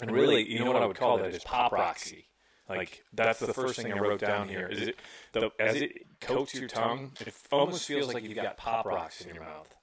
and 0.00 0.10
really, 0.10 0.48
you 0.50 0.58
know 0.64 0.72
what 0.72 0.82
I 0.82 0.86
would 0.86 0.96
call 0.96 1.18
that 1.18 1.32
is 1.32 1.44
pop 1.44 1.70
roxy. 1.72 2.27
Like 2.68 3.02
that's 3.12 3.40
the 3.40 3.54
first 3.54 3.80
thing 3.80 3.92
I 3.92 3.98
wrote 3.98 4.20
down 4.20 4.48
here. 4.48 4.66
Is 4.68 4.88
it 4.88 4.96
the 5.32 5.50
as 5.58 5.76
it 5.76 6.20
coats 6.20 6.54
your 6.54 6.68
tongue, 6.68 7.12
it 7.20 7.34
almost 7.50 7.86
feels 7.86 8.12
like 8.12 8.22
you've 8.24 8.34
got 8.36 8.56
pop 8.56 8.84
rocks 8.86 9.20
in 9.22 9.34
your 9.34 9.44
mouth. 9.44 9.74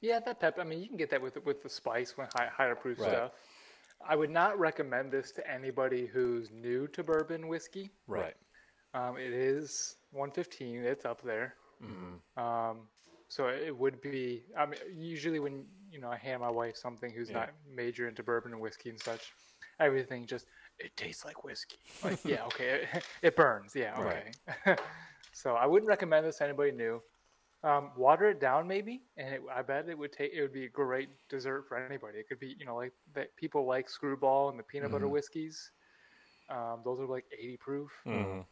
Yeah, 0.00 0.18
that 0.20 0.40
pep. 0.40 0.58
I 0.58 0.64
mean, 0.64 0.80
you 0.80 0.88
can 0.88 0.96
get 0.96 1.10
that 1.10 1.22
with 1.22 1.38
with 1.44 1.62
the 1.62 1.68
spice 1.68 2.16
when 2.16 2.26
high, 2.34 2.48
higher 2.48 2.74
proof 2.74 2.98
Right. 2.98 3.08
stuff. 3.10 3.32
I 4.04 4.16
would 4.16 4.30
not 4.30 4.58
recommend 4.58 5.12
this 5.12 5.30
to 5.32 5.48
anybody 5.48 6.06
who's 6.06 6.50
new 6.50 6.88
to 6.88 7.04
bourbon 7.04 7.46
whiskey. 7.46 7.90
Right. 8.08 8.34
Um, 8.94 9.16
it 9.16 9.32
is 9.32 9.96
115. 10.10 10.82
It's 10.84 11.04
up 11.04 11.22
there. 11.22 11.54
Mm-hmm. 11.80 12.42
Um, 12.42 12.88
so 13.28 13.46
it 13.48 13.76
would 13.76 14.00
be. 14.00 14.42
I 14.58 14.66
mean, 14.66 14.80
usually 14.92 15.38
when 15.38 15.66
you 15.90 16.00
know 16.00 16.10
I 16.10 16.16
hand 16.16 16.40
my 16.40 16.50
wife 16.50 16.76
something 16.76 17.12
who's 17.12 17.30
Yeah. 17.30 17.38
not 17.40 17.50
major 17.72 18.08
into 18.08 18.24
bourbon 18.24 18.52
and 18.52 18.60
whiskey 18.60 18.90
and 18.90 19.00
such, 19.00 19.32
everything 19.82 20.26
just 20.26 20.46
it 20.78 20.96
tastes 20.96 21.24
like 21.24 21.44
whiskey. 21.44 21.78
Like 22.02 22.18
yeah, 22.24 22.44
okay, 22.46 22.86
it, 22.94 23.04
it 23.22 23.36
burns. 23.36 23.74
Yeah, 23.74 23.98
okay. 24.00 24.32
so 25.32 25.54
I 25.54 25.66
wouldn't 25.66 25.88
recommend 25.88 26.26
this 26.26 26.38
to 26.38 26.44
anybody 26.44 26.72
new. 26.72 27.00
Um, 27.64 27.90
water 27.96 28.28
it 28.30 28.40
down 28.40 28.66
maybe, 28.68 29.02
and 29.16 29.34
it, 29.34 29.42
I 29.54 29.62
bet 29.62 29.88
it 29.88 29.98
would 29.98 30.12
take. 30.12 30.32
It 30.34 30.42
would 30.42 30.52
be 30.52 30.64
a 30.66 30.70
great 30.70 31.10
dessert 31.28 31.66
for 31.68 31.76
anybody. 31.76 32.10
It 32.10 32.18
could 32.20 32.32
be 32.32 32.46
you 32.50 32.58
know 32.58 32.68
like 32.68 32.86
that 33.08 33.28
people 33.30 33.58
like 33.60 33.82
Screwball 33.82 34.48
and 34.48 34.58
the 34.58 34.62
peanut 34.62 34.90
butter 34.90 35.04
Mm-hmm. 35.04 35.08
whiskeys. 35.08 35.70
Um, 36.48 36.80
those 36.84 37.00
are 37.00 37.06
like 37.06 37.24
80 37.32 37.56
proof 37.56 37.90
Mhm. 38.06 38.44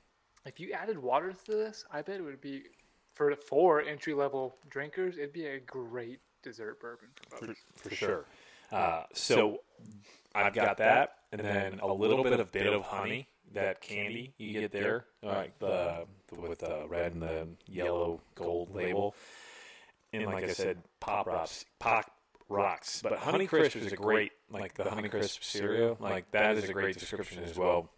if 0.46 0.58
you 0.60 0.72
added 0.72 0.98
water 0.98 1.32
to 1.32 1.52
this, 1.52 1.84
I 1.90 2.02
bet 2.02 2.20
it 2.20 2.22
would 2.22 2.40
be 2.40 2.64
for 3.14 3.34
for 3.36 3.80
entry 3.82 4.14
level 4.14 4.56
drinkers. 4.70 5.16
It'd 5.18 5.32
be 5.32 5.46
a 5.46 5.60
great 5.60 6.20
dessert 6.42 6.80
bourbon 6.80 7.08
for 7.16 7.30
For, 7.30 7.46
folks. 7.46 7.64
for 7.76 7.90
sure. 7.90 8.26
Uh, 8.72 9.02
so 9.12 9.60
I've 10.34 10.54
got 10.54 10.78
that, 10.78 11.14
and 11.32 11.40
then 11.40 11.80
a 11.80 11.92
little 11.92 12.22
bit 12.22 12.38
of 12.38 12.52
bit 12.52 12.72
of 12.72 12.82
honey, 12.82 13.28
that 13.52 13.80
candy 13.80 14.32
you 14.38 14.60
get 14.60 14.72
there, 14.72 15.06
like 15.22 15.58
the 15.58 16.06
with 16.36 16.60
the 16.60 16.86
red 16.88 17.12
and 17.14 17.22
the 17.22 17.48
yellow 17.68 18.20
gold 18.36 18.74
label, 18.74 19.14
and 20.12 20.24
like 20.26 20.44
I 20.44 20.52
said, 20.52 20.78
pop 21.00 21.26
rocks, 21.26 21.64
pop 21.78 22.10
rocks. 22.48 23.00
But 23.02 23.18
Honey 23.18 23.46
Crisp 23.46 23.76
is 23.76 23.92
a 23.92 23.96
great, 23.96 24.32
like 24.50 24.74
the 24.74 24.88
Honey 24.90 25.08
Crisp 25.08 25.42
cereal, 25.42 25.96
like 26.00 26.30
that 26.32 26.56
is 26.56 26.68
a 26.68 26.72
great 26.72 26.98
description 26.98 27.42
as 27.42 27.56
well. 27.56 27.90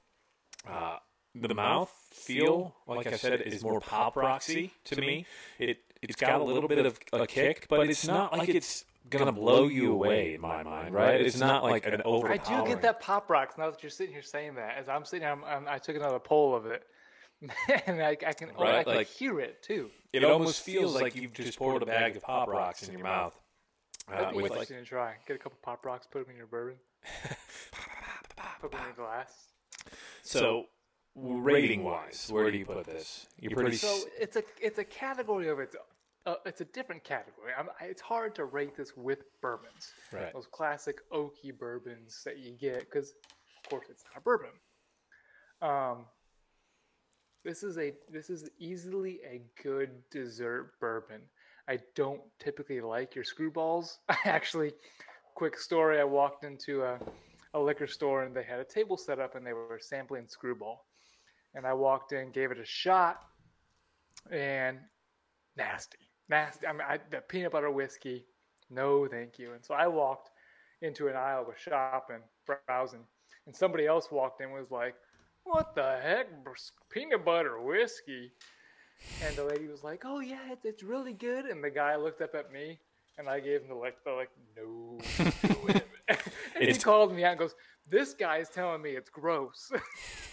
Uh, 0.69 0.97
the 1.35 1.55
mouth 1.55 1.91
feel, 2.13 2.75
like 2.87 3.07
I 3.07 3.17
said, 3.17 3.41
is 3.43 3.63
more 3.63 3.81
pop 3.81 4.17
roxy 4.17 4.73
to 4.85 5.01
me. 5.01 5.27
It 5.59 5.79
it's 6.01 6.17
got 6.17 6.41
a 6.41 6.45
little 6.45 6.69
bit 6.69 6.85
of 6.85 6.99
a 7.13 7.27
kick, 7.27 7.67
but 7.69 7.89
it's 7.89 8.07
not 8.07 8.37
like 8.37 8.49
it's 8.49 8.85
gonna 9.19 9.33
blow 9.33 9.69
you 9.69 9.93
away 9.93 10.35
in 10.35 10.41
my 10.41 10.63
mind, 10.63 10.95
right? 10.95 11.21
It's 11.21 11.39
not 11.39 11.63
like 11.65 11.87
an 11.87 12.03
overpowering. 12.05 12.41
I 12.41 12.63
do 12.63 12.69
get 12.69 12.83
that 12.83 13.01
pop 13.01 13.31
rocks 13.31 13.57
now 13.59 13.71
that 13.71 13.83
you're 13.83 13.91
sitting 13.91 14.13
here 14.13 14.23
saying 14.23 14.55
that. 14.57 14.77
As 14.79 14.89
I'm 14.89 15.05
sitting, 15.05 15.23
here, 15.23 15.33
I'm, 15.33 15.45
I'm, 15.45 15.69
I 15.69 15.79
took 15.79 15.97
another 15.97 16.19
poll 16.19 16.55
of 16.55 16.67
it, 16.67 16.85
and 17.87 18.03
I, 18.03 18.17
I 18.27 18.33
can 18.33 18.51
oh, 18.57 18.63
I 18.63 18.71
Right, 18.77 18.87
can 18.87 18.95
like- 18.97 19.07
hear 19.09 19.41
it 19.41 19.63
too. 19.63 19.91
It 20.13 20.25
almost 20.25 20.63
feels 20.63 20.95
like 20.95 21.17
you've 21.17 21.33
just 21.33 21.59
poured 21.59 21.83
a 21.83 21.87
bag 21.87 22.17
of 22.17 22.23
pop 22.23 22.49
rocks 22.49 22.87
in 22.87 22.93
your 22.93 23.03
mouth. 23.05 23.39
Uh, 24.11 24.17
That'd 24.17 24.37
be 24.37 24.43
with 24.43 24.51
like, 24.51 24.61
interesting 24.63 24.79
to 24.79 24.85
try. 24.85 25.15
Get 25.27 25.37
a 25.37 25.39
couple 25.39 25.59
pop 25.63 25.85
rocks, 25.87 26.07
put 26.11 26.25
them 26.25 26.33
in 26.33 26.37
your 26.37 26.47
bourbon, 26.47 26.77
put 28.61 28.71
them 28.73 28.81
in 28.81 28.87
your 28.87 29.07
glass. 29.07 29.33
so, 30.23 30.67
rating 31.15 31.85
wise, 31.85 32.29
where 32.31 32.51
do 32.51 32.59
you 32.59 32.67
put 32.67 32.85
this? 32.85 33.27
You're 33.39 33.53
pretty. 33.53 33.77
So 33.77 33.97
it's 34.19 34.37
a 34.37 34.43
it's 34.61 34.79
a 34.79 34.85
category 34.85 35.49
of 35.49 35.61
its. 35.61 35.77
Uh, 36.25 36.35
it's 36.47 36.61
a 36.61 36.65
different 36.67 37.03
category. 37.03 37.53
I'm, 37.59 37.69
I- 37.81 37.87
it's 37.87 38.03
hard 38.03 38.35
to 38.37 38.45
rate 38.45 38.77
this 38.77 38.93
with 38.97 39.25
bourbons. 39.41 39.93
Right. 40.13 40.33
Those 40.33 40.47
classic 40.47 40.99
oaky 41.11 41.57
bourbons 41.59 42.23
that 42.25 42.39
you 42.39 42.53
get, 42.53 42.81
because 42.81 43.11
of 43.65 43.71
course 43.71 43.87
it's 43.91 44.05
not 44.13 44.21
a 44.21 44.23
bourbon. 44.23 44.51
Um, 45.61 46.05
this 47.45 47.63
is 47.65 47.77
a 47.79 47.93
this 48.09 48.31
is 48.31 48.49
easily 48.59 49.19
a 49.29 49.43
good 49.63 49.91
dessert 50.11 50.75
bourbon. 50.81 51.23
I 51.69 51.79
don't 51.97 52.21
typically 52.39 52.81
like 52.81 53.15
your 53.15 53.25
screwballs. 53.25 53.99
I 54.09 54.17
actually, 54.25 54.73
quick 55.35 55.59
story. 55.59 56.01
I 56.01 56.05
walked 56.05 56.45
into 56.45 56.83
a, 56.83 56.99
a 57.55 57.61
liquor 57.61 57.87
store 57.89 58.23
and 58.25 58.35
they 58.35 58.43
had 58.45 58.61
a 58.61 58.65
table 58.65 58.97
set 58.97 59.19
up 59.19 59.35
and 59.35 59.45
they 59.47 59.53
were 59.53 59.79
sampling 59.81 60.27
screwball, 60.29 60.87
and 61.55 61.67
I 61.67 61.73
walked 61.75 62.13
in, 62.13 62.31
gave 62.31 62.53
it 62.53 62.59
a 62.59 62.65
shot, 62.65 63.21
and 64.31 64.79
nasty, 65.57 65.99
nasty. 66.33 66.67
I 66.67 66.73
mean, 66.73 66.83
I, 66.89 66.99
the 67.11 67.21
peanut 67.21 67.53
butter 67.53 67.71
whiskey, 67.71 68.25
no, 68.71 69.07
thank 69.07 69.39
you. 69.39 69.53
And 69.53 69.65
so 69.65 69.75
I 69.75 69.87
walked 69.87 70.31
into 70.81 71.09
an 71.09 71.15
aisle 71.15 71.45
was 71.45 71.57
shopping, 71.59 72.23
browsing, 72.47 73.05
and 73.47 73.55
somebody 73.55 73.87
else 73.87 74.11
walked 74.11 74.41
in 74.41 74.47
and 74.47 74.55
was 74.55 74.71
like, 74.71 74.95
"What 75.45 75.75
the 75.75 75.99
heck, 76.03 76.27
peanut 76.91 77.25
butter 77.25 77.61
whiskey?" 77.61 78.33
And 79.25 79.37
the 79.37 79.45
lady 79.45 79.69
was 79.69 79.85
like, 79.85 80.03
"Oh 80.05 80.21
yeah, 80.21 80.51
it's, 80.51 80.65
it's 80.65 80.83
really 80.83 81.13
good." 81.13 81.45
And 81.45 81.63
the 81.63 81.71
guy 81.71 81.97
looked 81.97 82.23
up 82.23 82.35
at 82.35 82.51
me, 82.51 82.79
and 83.19 83.29
I 83.29 83.39
gave 83.39 83.61
him 83.61 83.69
the 83.69 83.75
like, 83.75 84.03
the 84.05 84.13
like, 84.13 84.31
no. 84.57 84.99
no 85.49 85.57
way." 85.67 85.83
and 86.09 86.69
he 86.69 86.75
called 86.75 87.15
me 87.15 87.25
out 87.25 87.33
and 87.33 87.41
goes, 87.41 87.55
"This 87.89 88.15
guy 88.15 88.39
is 88.39 88.49
telling 88.49 88.81
me 88.81 88.91
it's 88.91 89.11
gross." 89.11 89.71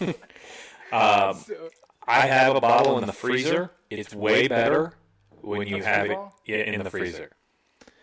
um, 0.00 1.34
so, 1.34 1.68
I 2.08 2.20
have 2.26 2.56
a 2.56 2.60
bottle 2.60 2.98
in 2.98 3.06
the 3.06 3.12
freezer. 3.12 3.70
It's 3.90 4.14
way 4.14 4.48
better 4.48 4.94
when 5.42 5.66
you 5.66 5.82
have 5.82 6.06
it 6.06 6.18
yeah, 6.46 6.58
in 6.58 6.82
the 6.82 6.90
freezer. 6.90 7.30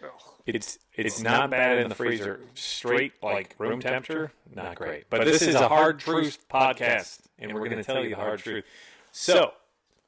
ugh. 0.04 0.10
It's 0.46 0.80
it's 0.94 1.22
not 1.22 1.52
bad 1.52 1.78
in 1.80 1.90
the 1.90 1.96
freezer. 1.96 2.40
Straight 2.56 3.14
like 3.22 3.56
room 3.58 3.82
temperature, 3.82 4.32
not 4.54 4.76
great. 4.76 5.06
But 5.10 5.26
this 5.26 5.42
is 5.42 5.56
a 5.56 5.68
hard 5.68 6.00
truth 6.00 6.46
podcast, 6.50 7.20
and 7.38 7.54
we're 7.54 7.68
going 7.68 7.78
to 7.78 7.84
tell 7.84 8.04
you 8.04 8.12
the 8.12 8.16
hard 8.16 8.40
truth. 8.40 8.64
So, 9.12 9.54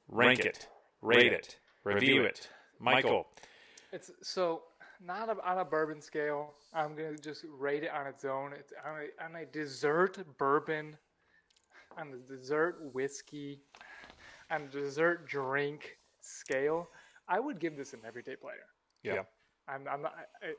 rank 0.07 0.45
it, 0.45 0.67
rate 1.01 1.33
it, 1.33 1.57
review 1.83 2.23
it. 2.23 2.47
Michael, 2.79 3.27
It's 3.91 4.11
so 4.21 4.63
not 5.05 5.29
a, 5.29 5.35
on 5.43 5.57
a 5.59 5.65
bourbon 5.65 6.01
scale. 6.01 6.53
I'm 6.73 6.95
gonna 6.95 7.17
just 7.17 7.45
rate 7.57 7.83
it 7.83 7.91
on 7.91 8.07
its 8.07 8.25
own. 8.25 8.53
It's 8.53 8.73
on 8.85 8.95
a, 8.95 9.25
on 9.25 9.41
a 9.41 9.45
dessert 9.45 10.17
bourbon, 10.37 10.95
on 11.97 12.11
the 12.11 12.35
dessert 12.35 12.77
whiskey, 12.93 13.59
on 14.51 14.63
a 14.63 14.67
dessert 14.67 15.27
drink 15.27 15.97
scale. 16.21 16.89
I 17.29 17.39
would 17.39 17.59
give 17.59 17.77
this 17.77 17.93
an 17.93 17.99
everyday 18.05 18.35
player. 18.35 18.65
yeah, 19.03 19.23
I'm, 19.67 19.87
I'm 19.87 20.01
not. 20.01 20.15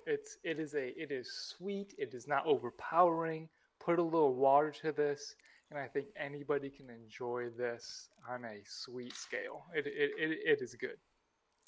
It's 0.07 0.39
it 0.45 0.59
is 0.61 0.75
a 0.75 0.89
it 1.01 1.11
is 1.11 1.29
sweet. 1.33 1.95
It 1.99 2.15
is 2.15 2.27
not 2.29 2.47
overpowering. 2.47 3.49
Put 3.81 3.99
a 3.99 4.03
little 4.03 4.35
water 4.35 4.71
to 4.83 4.93
this. 4.93 5.35
and 5.71 5.79
I 5.79 5.87
think 5.89 6.07
anybody 6.17 6.71
can 6.71 6.91
enjoy 6.91 7.49
this 7.57 8.09
on 8.29 8.45
a 8.45 8.57
sweet 8.67 9.15
scale. 9.17 9.65
It 9.75 9.87
it 9.87 10.11
it, 10.19 10.39
it 10.47 10.63
is 10.63 10.75
good. 10.75 10.97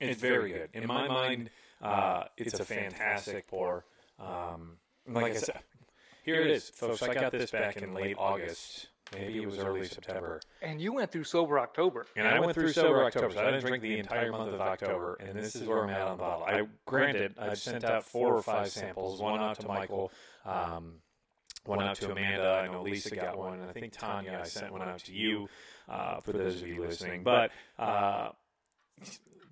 It's 0.01 0.21
very 0.21 0.53
good. 0.53 0.71
In 0.73 0.87
my 0.87 1.07
mind, 1.09 1.51
uh, 1.81 2.25
it's 2.37 2.59
a 2.59 2.65
fantastic 2.65 3.47
pour. 3.49 3.85
Um, 4.19 4.79
like 5.07 5.33
I 5.33 5.37
said, 5.37 5.61
here 6.25 6.43
it 6.43 6.51
is, 6.51 6.71
folks. 6.71 7.03
I 7.03 7.15
got 7.15 7.33
this 7.33 7.51
back 7.51 7.77
in 7.77 7.93
late 7.95 8.17
August. 8.19 8.89
Maybe 9.13 9.43
it 9.43 9.47
was 9.47 9.59
early 9.59 9.87
September. 9.87 10.41
And 10.61 10.81
you 10.81 10.93
went 10.93 11.11
through 11.11 11.25
sober 11.25 11.59
October. 11.59 12.07
And 12.17 12.27
I 12.27 12.41
went 12.41 12.55
through 12.55 12.73
sober 12.73 13.05
October, 13.05 13.35
so 13.35 13.41
I 13.41 13.51
didn't 13.51 13.65
drink 13.65 13.83
the 13.83 13.99
entire 13.99 14.33
month 14.33 14.53
of 14.53 14.61
October. 14.61 15.17
And 15.21 15.39
this 15.39 15.55
is 15.55 15.67
where 15.67 15.85
I'm 15.85 15.91
at 15.91 16.01
on 16.03 16.17
the 16.17 16.23
bottle. 16.23 16.45
I 16.45 16.63
granted, 16.87 17.35
I've 17.39 17.59
sent 17.59 17.85
out 17.85 18.05
four 18.05 18.35
or 18.35 18.43
five 18.43 18.69
samples. 18.69 19.21
One 19.21 19.41
out 19.41 19.61
to 19.61 19.69
Michael, 19.69 20.13
um, 20.45 20.95
one 21.65 21.83
out 21.83 21.97
to 21.97 22.11
Amanda. 22.11 22.63
I 22.65 22.73
know 22.73 22.83
Lisa 22.83 23.15
got 23.15 23.39
one, 23.39 23.61
and 23.61 23.69
I 23.69 23.73
think 23.73 23.93
Tanya. 23.93 24.41
I 24.43 24.47
sent 24.47 24.73
one 24.73 24.83
out 24.83 25.01
to 25.01 25.13
you. 25.13 25.49
Uh, 25.89 26.21
for 26.21 26.33
those 26.33 26.63
of 26.63 26.69
you 26.69 26.81
listening, 26.81 27.25
but 27.25 27.51
uh, 27.77 28.29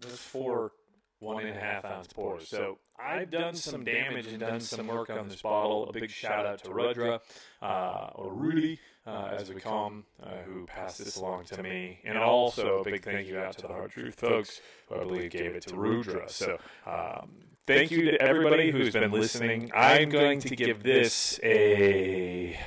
those 0.01 0.19
four 0.19 0.73
one 1.21 1.45
and 1.45 1.57
a 1.57 1.61
half 1.61 1.85
ounce 1.85 2.09
pours. 2.09 2.49
So 2.49 2.79
I've 2.99 3.31
done 3.31 3.55
some 3.55 3.85
damage 3.85 4.27
and 4.27 4.41
done 4.41 4.61
some 4.61 4.89
work 4.89 5.11
on 5.11 5.29
this 5.29 5.43
bottle. 5.43 5.89
A 5.89 5.93
big 5.93 6.11
shout 6.11 6.47
out 6.47 6.65
to 6.65 6.73
Rudra, 6.73 7.21
uh, 7.63 8.09
or 8.15 8.33
Rudy, 8.33 8.81
uh, 9.07 9.37
as 9.39 9.53
we 9.53 9.61
call 9.61 9.87
him, 9.89 10.05
uh, 10.23 10.37
who 10.47 10.67
passed 10.67 10.99
this 10.99 11.17
along 11.17 11.45
to 11.45 11.63
me. 11.63 12.01
And 12.05 12.19
also 12.19 12.79
a 12.79 12.85
big 12.85 13.05
thank 13.05 13.29
you 13.29 13.39
out 13.39 13.53
to 13.59 13.63
the 13.63 13.69
Hard 13.69 13.91
Truth 13.91 14.19
folks, 14.19 14.61
who 14.89 14.97
I 14.97 15.05
believe 15.05 15.31
gave 15.31 15.55
it 15.55 15.67
to 15.69 15.77
Rudra. 15.77 16.29
So 16.29 16.59
um, 16.87 17.29
thank 17.71 17.91
you 17.91 18.11
to 18.11 18.23
everybody 18.23 18.71
who's 18.71 18.93
been 18.93 19.11
listening. 19.11 19.71
I'm 19.75 20.09
going 20.09 20.41
to 20.41 20.57
give 20.57 20.83
this 20.83 21.39
a, 21.43 22.59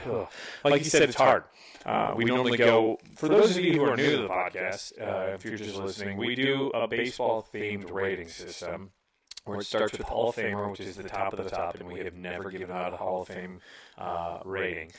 like 0.64 0.84
you 0.84 0.90
said, 0.90 1.04
it's 1.04 1.16
hard. 1.16 1.44
Uh, 1.86 2.14
we 2.16 2.24
normally 2.24 2.58
go, 2.58 2.98
for 3.18 3.28
those 3.28 3.58
of 3.58 3.64
you 3.64 3.74
who 3.74 3.84
are 3.84 3.98
new 3.98 4.12
to 4.16 4.22
the 4.24 4.30
podcast, 4.30 4.94
uh, 5.02 5.34
if 5.34 5.44
you're 5.44 5.58
just 5.58 5.76
listening, 5.76 6.18
we 6.18 6.36
do 6.36 6.70
a 6.70 6.88
baseball 6.88 7.46
themed 7.54 7.92
rating 7.92 8.30
system 8.30 8.92
where 9.46 9.60
it 9.60 9.66
starts 9.66 9.98
with 9.98 10.08
Hall 10.08 10.30
of 10.30 10.36
Famer, 10.36 10.72
which 10.72 10.80
is 10.80 10.96
the 10.96 11.04
top 11.04 11.34
of 11.34 11.44
the 11.44 11.50
top, 11.50 11.76
and 11.76 11.88
we 11.88 12.00
have 12.00 12.16
never 12.16 12.50
given 12.50 12.72
out 12.72 12.94
a 12.94 12.98
Hall 12.98 13.22
of 13.22 13.28
Fame 13.28 13.60
uh, 13.98 14.40
rating. 14.46 14.92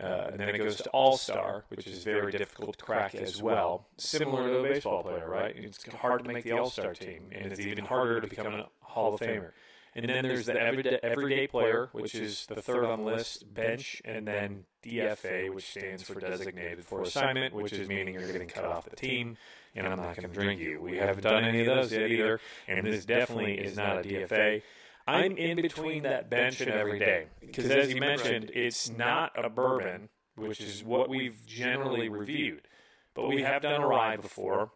Uh, 0.00 0.28
and 0.30 0.38
then 0.38 0.48
it 0.48 0.58
goes 0.58 0.76
to 0.76 0.88
All 0.90 1.16
Star, 1.16 1.64
which 1.68 1.86
is 1.86 2.04
very 2.04 2.30
difficult 2.30 2.78
to 2.78 2.84
crack 2.84 3.14
as 3.16 3.42
well. 3.42 3.86
Similar 3.96 4.48
to 4.48 4.58
a 4.58 4.62
baseball 4.62 5.02
player, 5.02 5.28
right? 5.28 5.54
It's 5.56 5.84
hard 5.92 6.24
to 6.24 6.32
make 6.32 6.44
the 6.44 6.52
All 6.52 6.70
Star 6.70 6.94
team, 6.94 7.30
and 7.32 7.50
it's 7.50 7.60
even 7.60 7.84
harder 7.84 8.20
to 8.20 8.26
become 8.28 8.46
a 8.46 8.66
Hall 8.80 9.14
of 9.14 9.20
Famer. 9.20 9.50
And 9.94 10.08
then 10.08 10.22
there's 10.22 10.46
the 10.46 10.54
everyday, 10.54 11.00
everyday 11.02 11.46
player, 11.48 11.88
which 11.92 12.14
is 12.14 12.46
the 12.46 12.62
third 12.62 12.84
on 12.84 13.00
the 13.00 13.04
list, 13.04 13.52
bench, 13.52 14.00
and 14.04 14.26
then 14.28 14.64
DFA, 14.84 15.52
which 15.52 15.68
stands 15.70 16.04
for 16.04 16.20
designated 16.20 16.84
for 16.84 17.02
assignment, 17.02 17.52
which 17.54 17.72
is 17.72 17.88
meaning 17.88 18.14
you're 18.14 18.30
getting 18.30 18.46
cut 18.46 18.64
off 18.64 18.88
the 18.88 18.94
team, 18.94 19.36
and 19.74 19.86
I'm 19.86 19.96
not 19.96 20.14
going 20.14 20.28
to 20.28 20.34
drink 20.34 20.60
you. 20.60 20.80
We 20.80 20.98
haven't 20.98 21.24
done 21.24 21.44
any 21.44 21.60
of 21.60 21.66
those 21.66 21.92
yet 21.92 22.10
either, 22.10 22.40
and 22.68 22.86
this 22.86 23.04
definitely 23.04 23.54
is 23.58 23.76
not 23.76 23.98
a 23.98 24.02
DFA. 24.02 24.62
I'm 25.08 25.36
in 25.36 25.56
between 25.56 26.02
that 26.02 26.28
bench 26.28 26.60
and 26.60 26.70
everyday 26.70 27.26
because, 27.40 27.70
as 27.70 27.92
you 27.92 27.98
mentioned, 28.00 28.50
it's 28.54 28.90
not 28.90 29.32
a 29.42 29.48
bourbon, 29.48 30.08
which 30.36 30.60
is 30.60 30.84
what 30.84 31.08
we've 31.08 31.44
generally 31.46 32.08
reviewed, 32.08 32.68
but 33.14 33.28
we 33.28 33.42
have 33.42 33.62
done 33.62 33.80
a 33.80 33.86
rye 33.86 34.16
before, 34.16 34.70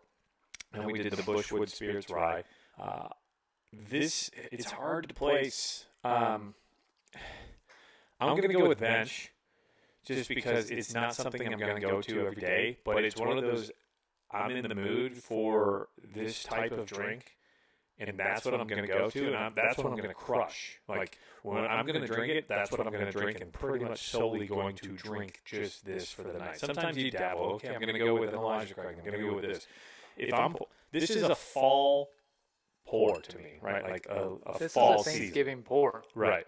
and 0.72 0.86
we 0.86 1.02
did 1.02 1.12
the 1.12 1.22
Bushwood 1.22 1.68
Spirits 1.68 2.08
rye. 2.10 2.44
Uh, 2.80 3.08
this 3.90 4.30
it's 4.50 4.70
hard 4.70 5.08
to 5.08 5.14
place. 5.14 5.84
Um, 6.04 6.54
I'm 8.20 8.36
going 8.36 8.48
to 8.48 8.54
go 8.54 8.68
with 8.68 8.80
bench 8.80 9.32
just 10.04 10.28
because 10.28 10.70
it's 10.70 10.94
not 10.94 11.14
something 11.14 11.46
I'm 11.52 11.58
going 11.58 11.74
to 11.74 11.80
go 11.80 12.00
to 12.00 12.26
every 12.26 12.40
day, 12.40 12.78
but 12.84 13.04
it's 13.04 13.16
one 13.16 13.36
of 13.36 13.44
those 13.44 13.70
I'm 14.30 14.50
in 14.52 14.66
the 14.66 14.74
mood 14.74 15.18
for 15.18 15.88
this 16.14 16.42
type 16.42 16.72
of 16.72 16.86
drink, 16.86 17.36
and 18.08 18.18
that's 18.18 18.44
what 18.44 18.54
I'm 18.54 18.66
going 18.66 18.82
to 18.82 18.88
go 18.88 19.10
to, 19.10 19.26
and 19.26 19.36
I'm, 19.36 19.52
that's 19.54 19.78
what 19.78 19.86
I'm 19.86 19.96
going 19.96 20.08
to 20.08 20.14
crush. 20.14 20.78
Like 20.88 21.18
when 21.42 21.64
I'm 21.64 21.86
going 21.86 22.00
to 22.00 22.06
drink 22.06 22.32
it, 22.32 22.48
that's 22.48 22.70
what 22.70 22.80
I'm 22.86 22.92
going 22.92 23.06
to 23.06 23.12
drink, 23.12 23.40
and 23.40 23.52
pretty 23.52 23.84
much 23.84 24.02
solely 24.08 24.46
going 24.46 24.76
to 24.76 24.88
drink 24.88 25.40
just 25.44 25.84
this 25.84 26.10
for 26.10 26.22
the 26.22 26.38
night. 26.38 26.58
Sometimes 26.58 26.96
you 26.96 27.10
dabble. 27.10 27.40
Okay, 27.54 27.68
I'm 27.68 27.80
going 27.80 27.92
to 27.92 27.98
go 27.98 28.14
with 28.18 28.32
Elijah 28.32 28.74
Craig. 28.74 28.96
I'm 28.98 29.04
going 29.04 29.20
to 29.20 29.28
go 29.28 29.34
with 29.36 29.44
this. 29.44 29.66
If 30.16 30.32
I'm, 30.34 30.54
this 30.90 31.10
is 31.10 31.22
a 31.22 31.34
fall 31.34 32.10
pour 32.84 33.20
to 33.20 33.38
me, 33.38 33.54
right? 33.62 33.82
Like 33.82 34.06
a, 34.10 34.32
a 34.46 34.58
This 34.58 34.72
fall 34.72 35.00
is 35.00 35.06
a 35.06 35.10
season, 35.10 35.20
Thanksgiving 35.22 35.62
pour. 35.62 36.02
right? 36.14 36.46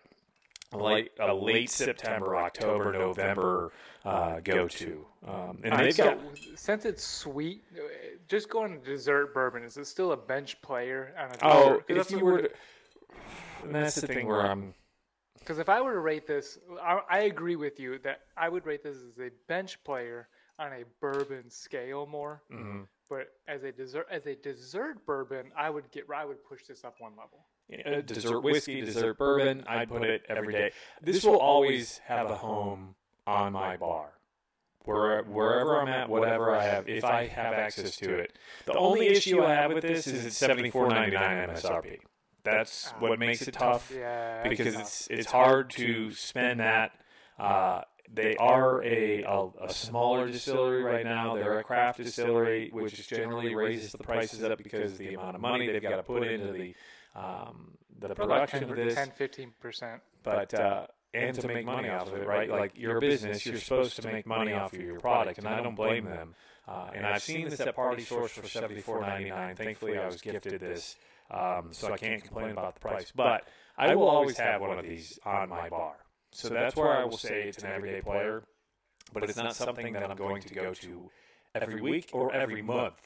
Like 0.75 1.13
a 1.21 1.33
late 1.35 1.71
September, 1.71 2.37
October, 2.37 2.93
November 2.93 3.73
uh, 4.05 4.41
go 4.41 4.69
to, 4.69 5.07
um, 5.27 5.59
and 5.63 5.79
they've 5.79 5.95
so 5.95 6.05
got 6.05 6.19
since 6.57 6.85
it's 6.85 7.05
sweet, 7.05 7.63
just 8.29 8.51
going 8.51 8.81
to 8.81 8.85
dessert 8.85 9.33
bourbon. 9.33 9.63
Is 9.63 9.77
it 9.77 9.87
still 9.87 10.13
a 10.13 10.17
bench 10.17 10.61
player 10.63 11.15
on 11.19 11.31
a 11.31 11.39
oh, 11.43 11.81
dessert? 11.81 11.87
'Cause 11.87 11.89
if 11.89 11.97
that's 11.97 12.11
you 12.11 12.25
were, 12.25 12.43
to, 12.43 12.51
and 13.63 13.75
that's 13.75 13.95
the 13.97 14.07
thing 14.07 14.27
where 14.27 14.43
I'm 14.47 14.75
Because 15.39 15.59
if 15.59 15.69
I 15.69 15.81
were 15.81 15.93
to 15.93 16.01
rate 16.01 16.27
this, 16.27 16.59
I, 16.83 17.01
I 17.09 17.19
agree 17.21 17.57
with 17.57 17.79
you 17.79 17.99
that 18.01 18.23
I 18.37 18.49
would 18.49 18.67
rate 18.67 18.83
this 18.83 18.97
as 18.97 19.19
a 19.19 19.31
bench 19.49 19.83
player 19.85 20.29
on 20.59 20.73
a 20.73 20.85
bourbon 21.01 21.51
scale 21.51 22.07
more. 22.07 22.43
Mm-hmm. 22.53 22.83
But 23.11 23.29
as 23.47 23.65
a 23.65 23.73
dessert, 23.73 24.07
as 24.11 24.27
a 24.27 24.35
dessert 24.35 25.05
bourbon, 25.07 25.53
I 25.57 25.69
would 25.71 25.91
get, 25.91 26.07
I 26.15 26.25
would 26.25 26.43
push 26.45 26.65
this 26.67 26.85
up 26.85 26.97
one 26.99 27.13
level. 27.13 27.45
Uh, 27.73 28.01
dessert 28.03 28.41
whiskey, 28.41 28.81
dessert 28.81 29.19
bourbon. 29.19 29.65
I'd 29.67 29.89
put 29.89 30.05
it 30.05 30.23
every 30.29 30.53
day. 30.53 30.71
This 31.03 31.25
will 31.25 31.39
always 31.39 31.99
have 32.07 32.31
a 32.31 32.37
home 32.37 32.95
on 33.27 33.53
my 33.53 33.77
bar. 33.77 34.11
Where, 34.85 35.23
wherever 35.23 35.81
I'm 35.81 35.89
at, 35.89 36.11
whatever 36.11 36.55
I 36.55 36.63
have, 36.65 36.87
if 36.89 37.05
I 37.05 37.27
have 37.27 37.55
access 37.55 37.97
to 37.97 38.19
it. 38.19 38.35
The 38.67 38.75
only 38.75 39.07
issue 39.07 39.43
I 39.43 39.55
have 39.55 39.73
with 39.73 39.83
this 39.83 40.07
is 40.07 40.27
it's 40.27 40.37
seventy 40.37 40.71
four 40.71 40.89
ninety 40.89 41.17
nine 41.17 41.49
MSRP. 41.49 42.01
That's 42.43 42.91
what 42.99 43.19
makes 43.19 43.41
it 43.49 43.53
tough 43.53 43.91
Yeah, 43.95 44.47
because 44.47 44.75
it's 44.75 45.07
it's 45.11 45.31
hard 45.31 45.71
to 45.71 46.11
spend 46.11 46.61
that. 46.61 46.93
Uh, 47.39 47.81
they 48.13 48.37
are 48.37 48.85
a, 48.85 49.23
a 49.23 49.49
a 49.63 49.73
smaller 49.73 50.29
distillery 50.29 50.83
right 50.83 51.05
now. 51.05 51.35
They're 51.35 51.59
a 51.61 51.65
craft 51.65 51.99
distillery, 51.99 52.69
which 52.71 53.09
generally 53.09 53.55
raises 53.55 53.93
the 53.93 53.99
prices 54.05 54.45
up 54.45 54.59
because 54.59 54.93
of 54.93 54.99
the 54.99 55.15
amount 55.15 55.35
of 55.35 55.41
money 55.41 55.67
they've 55.67 55.83
got 55.83 55.97
to 55.97 56.03
put 56.03 56.29
into 56.29 56.53
the 56.53 56.75
um, 57.15 57.73
the 57.99 58.09
like 58.09 58.17
production 58.17 58.61
10, 58.61 58.71
of 58.71 58.77
this. 58.77 58.95
10 58.95 59.11
15 59.13 59.53
percent. 59.61 60.03
But 60.23 60.55
uh, 60.55 60.87
and 61.15 61.39
to 61.41 61.49
make 61.49 61.65
money 61.65 61.89
off 61.89 62.09
of 62.09 62.15
it, 62.15 62.27
right? 62.27 62.51
Like 62.51 62.73
you're 62.77 63.01
business, 63.01 63.47
you're 63.47 63.59
supposed 63.59 63.97
to 64.01 64.09
make 64.09 64.27
money 64.27 64.53
off 64.53 64.73
of 64.73 64.81
your 64.81 64.99
product, 64.99 65.39
and 65.39 65.47
I 65.49 65.63
don't 65.63 65.77
blame 65.77 66.05
them. 66.05 66.35
Uh, 66.67 66.91
and 66.95 67.07
I've 67.07 67.23
seen 67.23 67.49
this 67.49 67.61
at 67.61 67.75
Party 67.77 68.03
Source 68.03 68.33
for 68.33 68.49
seventy 68.49 68.81
four 68.81 69.01
ninety 69.01 69.31
nine. 69.31 69.55
Thankfully, 69.55 69.99
I 69.99 70.07
was 70.07 70.21
gifted 70.21 70.61
this, 70.61 70.97
um, 71.31 71.69
so 71.73 71.93
I 71.93 71.97
can't 71.97 72.23
complain 72.23 72.51
about 72.51 72.75
the 72.75 72.81
price. 72.81 73.13
But 73.15 73.47
I 73.77 73.95
will 73.95 74.09
always 74.09 74.39
have 74.39 74.61
one 74.61 74.79
of 74.79 74.85
these 74.85 75.19
on 75.25 75.49
my 75.49 75.69
bar. 75.69 75.95
So 76.33 76.49
that's 76.49 76.75
where 76.75 76.93
I 76.93 77.05
will 77.05 77.17
say 77.17 77.45
it's 77.45 77.63
an 77.63 77.71
everyday 77.71 78.01
player, 78.01 78.43
but 79.13 79.23
it's 79.25 79.37
not 79.37 79.55
something 79.55 79.93
that 79.93 80.11
I'm 80.11 80.17
going 80.17 80.43
to 80.43 80.55
go 80.55 80.75
to 80.75 81.11
every 81.55 81.81
week 81.81 82.11
or 82.13 82.35
every 82.35 82.63
month, 82.63 82.97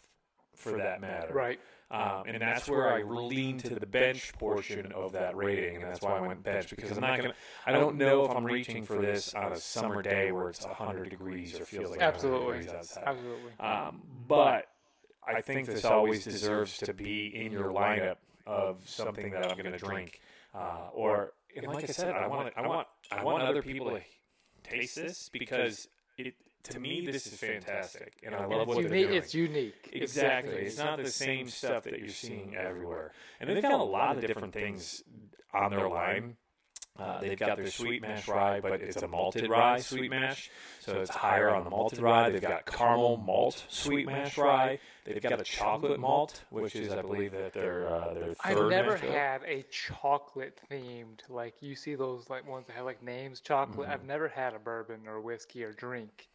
for 0.54 0.78
that 0.78 1.00
matter. 1.00 1.34
Right. 1.34 1.60
Um, 1.90 2.24
and 2.26 2.42
that's 2.42 2.68
where 2.68 2.92
I 2.92 3.02
lean 3.02 3.56
to 3.58 3.74
the 3.74 3.86
bench 3.86 4.34
portion 4.34 4.92
of 4.92 5.12
that 5.12 5.34
rating, 5.34 5.76
and 5.76 5.84
that's 5.84 6.02
why 6.02 6.18
I 6.18 6.20
went 6.20 6.42
bench 6.42 6.68
because 6.68 6.92
I'm 6.92 7.00
not 7.00 7.16
gonna. 7.16 7.34
I 7.64 7.72
don't 7.72 7.96
know 7.96 8.26
if 8.26 8.30
I'm 8.30 8.44
reaching 8.44 8.84
for 8.84 9.00
this 9.00 9.32
on 9.32 9.52
a 9.52 9.56
summer 9.56 10.02
day 10.02 10.30
where 10.30 10.50
it's 10.50 10.66
100 10.66 11.08
degrees 11.08 11.58
or 11.58 11.64
feels 11.64 11.90
like 11.90 12.00
100 12.00 12.14
Absolutely. 12.14 12.58
degrees 12.58 12.74
outside. 12.74 13.04
Absolutely. 13.06 13.52
Um, 13.58 14.02
but 14.26 14.66
I 15.26 15.40
think 15.40 15.66
this 15.66 15.86
always 15.86 16.24
deserves 16.24 16.76
to 16.78 16.92
be 16.92 17.34
in 17.34 17.52
your 17.52 17.72
lineup 17.72 18.16
of 18.46 18.86
something 18.86 19.30
that 19.30 19.50
I'm 19.50 19.56
going 19.56 19.72
to 19.72 19.78
drink, 19.78 20.20
uh, 20.54 20.88
or 20.92 21.32
and 21.56 21.66
like 21.66 21.84
I 21.84 21.92
said, 21.92 22.14
I 22.14 22.26
want 22.26 22.52
I 22.54 22.66
want 22.66 22.86
I 23.10 23.24
want 23.24 23.42
other 23.42 23.62
people 23.62 23.90
to 23.90 24.00
taste 24.62 24.96
this 24.96 25.30
because 25.32 25.88
it 26.18 26.34
to 26.70 26.80
me 26.80 27.00
this 27.04 27.26
is 27.26 27.34
fantastic, 27.34 28.14
and 28.24 28.34
I 28.34 28.44
love 28.44 28.60
it's, 28.60 28.68
what 28.68 28.76
they're 28.76 28.84
unique, 28.84 29.06
doing. 29.08 29.18
it's 29.18 29.34
unique. 29.34 29.90
Exactly. 29.92 30.54
It's 30.54 30.78
not 30.78 30.98
the 31.02 31.10
same 31.10 31.48
stuff 31.48 31.84
that 31.84 31.98
you're 31.98 32.08
seeing 32.08 32.56
everywhere. 32.56 33.12
And 33.40 33.48
they've 33.48 33.62
got 33.62 33.72
a 33.72 33.82
lot 33.82 34.16
of 34.16 34.26
different 34.26 34.52
things 34.52 35.02
on 35.52 35.70
their 35.70 35.88
line. 35.88 36.36
Uh, 36.98 37.20
they've 37.20 37.38
got 37.38 37.56
their 37.56 37.70
sweet 37.70 38.02
mash 38.02 38.26
rye, 38.26 38.58
but 38.60 38.80
it's 38.80 39.02
a 39.02 39.06
malted 39.06 39.48
rye 39.48 39.78
sweet 39.78 40.10
mash, 40.10 40.50
so 40.80 41.00
it's 41.00 41.10
higher 41.10 41.54
on 41.54 41.62
the 41.62 41.70
malted 41.70 42.00
rye. 42.00 42.28
They've 42.28 42.42
got 42.42 42.66
caramel 42.66 43.18
malt 43.18 43.64
sweet 43.68 44.06
mash 44.06 44.36
rye. 44.36 44.80
They've 45.04 45.22
got 45.22 45.40
a 45.40 45.44
chocolate 45.44 46.00
malt, 46.00 46.42
which 46.50 46.74
is, 46.74 46.92
I 46.92 47.02
believe, 47.02 47.32
that 47.32 47.52
their 47.52 47.86
uh, 47.86 48.14
their 48.14 48.28
3rd 48.30 48.36
I've 48.44 48.68
never 48.68 48.96
had 48.96 49.42
a 49.44 49.64
chocolate 49.70 50.60
themed 50.68 51.20
like 51.28 51.54
you 51.62 51.76
see 51.76 51.94
those 51.94 52.28
like 52.28 52.48
ones 52.48 52.66
that 52.66 52.74
have 52.74 52.84
like 52.84 53.02
names 53.02 53.40
chocolate. 53.40 53.86
Mm-hmm. 53.86 53.92
I've 53.92 54.04
never 54.04 54.26
had 54.26 54.54
a 54.54 54.58
bourbon 54.58 55.02
or 55.06 55.20
whiskey 55.20 55.62
or 55.62 55.72
drink 55.72 56.28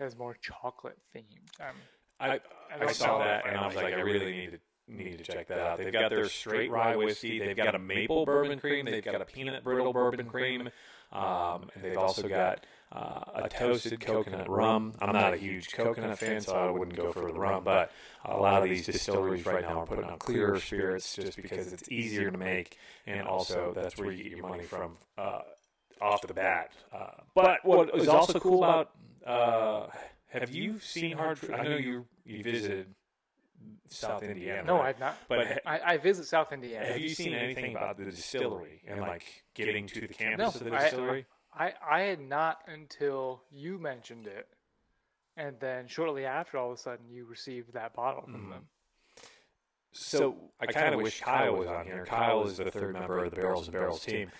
that's 0.00 0.16
more 0.16 0.34
chocolate 0.40 0.98
themed. 1.14 1.60
Um, 1.60 1.76
I, 2.18 2.28
I 2.28 2.40
I 2.80 2.92
saw 2.92 3.18
that 3.18 3.46
and 3.46 3.56
I 3.56 3.66
was 3.66 3.76
like 3.76 3.84
like, 3.84 3.94
I 3.94 4.00
really 4.00 4.32
need 4.32 4.50
to 4.52 4.58
need 4.88 5.18
to 5.18 5.24
check 5.24 5.46
that 5.48 5.58
out. 5.58 5.78
They've 5.78 5.92
got 5.92 6.10
their 6.10 6.28
straight 6.28 6.70
rye 6.70 6.96
whiskey. 6.96 7.38
They've 7.38 7.56
got 7.56 7.74
a 7.74 7.78
maple 7.78 8.26
bourbon 8.26 8.58
cream. 8.58 8.86
They've 8.86 9.04
got 9.04 9.20
a 9.20 9.24
peanut 9.24 9.62
brittle 9.62 9.92
bourbon 9.92 10.26
cream. 10.26 10.68
Um, 11.12 11.70
and 11.74 11.84
they've 11.84 11.98
also 11.98 12.28
got 12.28 12.66
uh, 12.92 13.22
a 13.34 13.48
toasted 13.48 14.00
coconut 14.00 14.48
rum. 14.48 14.94
I'm 15.00 15.12
not 15.12 15.34
a 15.34 15.36
huge 15.36 15.72
coconut 15.72 16.18
fan, 16.18 16.40
so 16.40 16.54
I 16.54 16.70
wouldn't 16.70 16.96
go 16.96 17.12
for 17.12 17.32
the 17.32 17.38
rum. 17.38 17.64
But 17.64 17.90
a 18.24 18.36
lot 18.36 18.62
of 18.62 18.68
these 18.68 18.86
distilleries 18.86 19.46
right 19.46 19.62
now 19.62 19.80
are 19.80 19.86
putting 19.86 20.04
out 20.04 20.18
clearer 20.18 20.58
spirits 20.60 21.16
just 21.16 21.36
because 21.36 21.72
it's 21.72 21.90
easier 21.90 22.30
to 22.30 22.38
make, 22.38 22.78
and 23.06 23.26
also 23.26 23.72
that's 23.74 23.96
where 23.98 24.10
you 24.10 24.24
get 24.24 24.36
your 24.36 24.48
money 24.48 24.64
from 24.64 24.96
uh, 25.18 25.40
off 26.00 26.22
the 26.26 26.34
bat. 26.34 26.72
Uh, 26.92 27.06
but 27.34 27.58
what 27.64 27.94
is 27.94 28.08
also 28.08 28.38
cool 28.38 28.62
about 28.64 28.90
uh, 29.26 29.86
have 30.28 30.54
you 30.54 30.78
seen 30.78 31.16
Hard 31.16 31.38
Truth? 31.38 31.52
I 31.58 31.62
know 31.64 31.76
you 31.76 32.06
you 32.24 32.42
visited 32.42 32.94
South 33.88 34.22
Indiana. 34.22 34.64
No, 34.64 34.76
right? 34.78 34.86
I've 34.86 35.00
not. 35.00 35.16
But 35.28 35.46
ha- 35.46 35.58
I, 35.66 35.80
I 35.94 35.96
visit 35.98 36.26
South 36.26 36.52
Indiana. 36.52 36.86
have 36.86 36.98
you 36.98 37.10
seen 37.10 37.34
anything 37.34 37.76
about 37.76 37.98
the 37.98 38.04
distillery 38.06 38.82
and 38.86 39.00
like 39.00 39.24
getting 39.54 39.86
to 39.88 40.00
the 40.00 40.08
campus 40.08 40.38
No, 40.38 40.46
of 40.46 40.64
the 40.64 40.70
distillery? 40.70 41.26
I, 41.52 41.72
I 41.84 42.00
had 42.02 42.20
not 42.20 42.58
until 42.68 43.42
you 43.50 43.78
mentioned 43.78 44.26
it. 44.26 44.46
And 45.36 45.56
then 45.58 45.88
shortly 45.88 46.24
after, 46.26 46.58
all 46.58 46.70
of 46.72 46.78
a 46.78 46.80
sudden, 46.80 47.08
you 47.10 47.24
received 47.24 47.72
that 47.72 47.94
bottle 47.94 48.22
from 48.22 48.34
Mm-hmm. 48.34 48.50
them. 48.50 48.64
So 49.92 50.36
I 50.60 50.66
kind 50.66 50.94
of 50.94 51.00
wish 51.00 51.20
Kyle 51.20 51.56
was 51.56 51.66
on 51.66 51.84
here. 51.84 52.04
Kyle 52.06 52.44
is 52.46 52.58
the 52.58 52.70
third 52.70 52.92
member 52.92 53.24
of 53.24 53.30
the 53.30 53.40
Barrels 53.40 53.66
and 53.66 53.72
Barrels 53.72 54.04
team. 54.04 54.30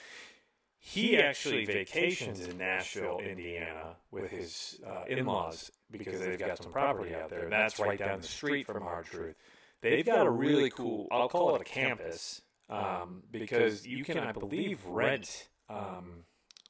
He 0.82 1.18
actually 1.18 1.66
vacations 1.66 2.40
in 2.40 2.56
Nashville, 2.56 3.18
Indiana, 3.18 3.96
with 4.10 4.30
his 4.30 4.80
uh, 4.84 5.04
in-laws 5.06 5.70
because 5.90 6.20
they've 6.20 6.38
got 6.38 6.56
some 6.62 6.72
property 6.72 7.14
out 7.14 7.28
there. 7.28 7.44
And 7.44 7.52
that's 7.52 7.78
right 7.78 7.98
down 7.98 8.22
the 8.22 8.26
street 8.26 8.66
from 8.66 8.82
Hard 8.82 9.04
Truth. 9.04 9.36
They've 9.82 10.04
got 10.04 10.26
a 10.26 10.30
really 10.30 10.70
cool. 10.70 11.06
I'll 11.12 11.28
call 11.28 11.54
it 11.54 11.60
a 11.60 11.64
campus 11.64 12.40
um, 12.70 13.22
because 13.30 13.86
you 13.86 14.04
can, 14.04 14.18
I 14.18 14.32
believe, 14.32 14.84
rent 14.86 15.48
um, 15.68 16.24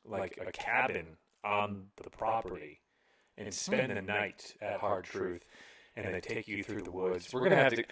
like 0.05 0.39
a 0.45 0.51
cabin 0.51 1.17
on 1.45 1.87
the 2.03 2.11
property 2.11 2.81
and 3.39 3.55
spend 3.55 3.97
the 3.97 4.03
night 4.03 4.55
at 4.61 4.81
Hard 4.81 5.05
Truth, 5.05 5.45
and 5.97 6.13
they 6.13 6.21
take 6.21 6.49
you 6.49 6.65
through 6.65 6.83
the 6.83 6.91
woods. 6.91 7.33
We're 7.33 7.45
gonna 7.45 7.63
have 7.63 7.75
to. 7.75 7.85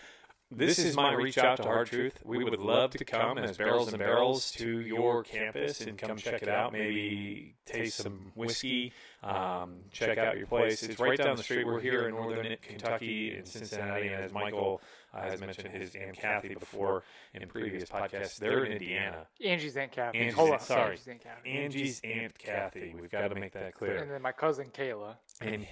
This 0.51 0.79
is 0.79 0.97
my 0.97 1.13
reach 1.13 1.37
out 1.37 1.59
to 1.59 1.63
Hard 1.65 1.89
Truth. 1.89 2.21
We 2.25 2.43
would 2.43 2.59
love 2.59 2.93
to 2.93 3.05
come 3.05 3.37
as 3.37 3.59
Barrels 3.59 3.89
and 3.89 3.99
Barrels 3.99 4.51
to 4.53 4.81
your 4.81 5.23
campus 5.23 5.83
and 5.83 5.99
come 5.99 6.17
check 6.17 6.43
it 6.43 6.49
out. 6.49 6.73
Maybe 6.73 7.55
taste 7.67 7.99
some 7.99 8.33
whiskey, 8.35 8.93
um, 9.23 9.77
check 9.93 10.17
out 10.17 10.39
your 10.39 10.47
place. 10.47 10.83
It's 10.83 10.99
right 10.99 11.19
down 11.19 11.37
the 11.37 11.43
street. 11.43 11.67
We're 11.67 11.81
here 11.81 12.09
in 12.09 12.15
northern 12.15 12.57
Kentucky 12.63 13.37
in 13.37 13.45
Cincinnati, 13.45 14.09
and 14.09 14.25
as 14.25 14.33
Michael 14.33 14.81
uh, 15.13 15.21
has 15.23 15.39
mentioned 15.39 15.69
his 15.69 15.95
Aunt 15.95 16.17
Kathy 16.17 16.55
before 16.55 17.03
in 17.35 17.47
previous 17.47 17.85
podcasts, 17.91 18.39
they're 18.39 18.65
in 18.65 18.73
Indiana. 18.73 19.27
Angie's 19.45 19.77
Aunt 19.77 19.93
Kathy. 19.93 20.19
Angie's 20.19 20.35
Hold 20.35 20.53
on. 20.53 20.61
sorry. 20.61 20.93
Angie's 20.93 21.09
Aunt 21.09 21.21
Kathy. 21.23 21.51
Angie's 21.51 22.01
Aunt 22.05 22.39
Kathy. 22.39 22.95
We've 22.99 23.11
got 23.11 23.29
to 23.29 23.35
make 23.35 23.53
that 23.53 23.75
clear. 23.75 23.99
And 23.99 24.11
then 24.11 24.23
my 24.23 24.33
cousin 24.33 24.69
Kayla. 24.73 25.17
and 25.43 25.67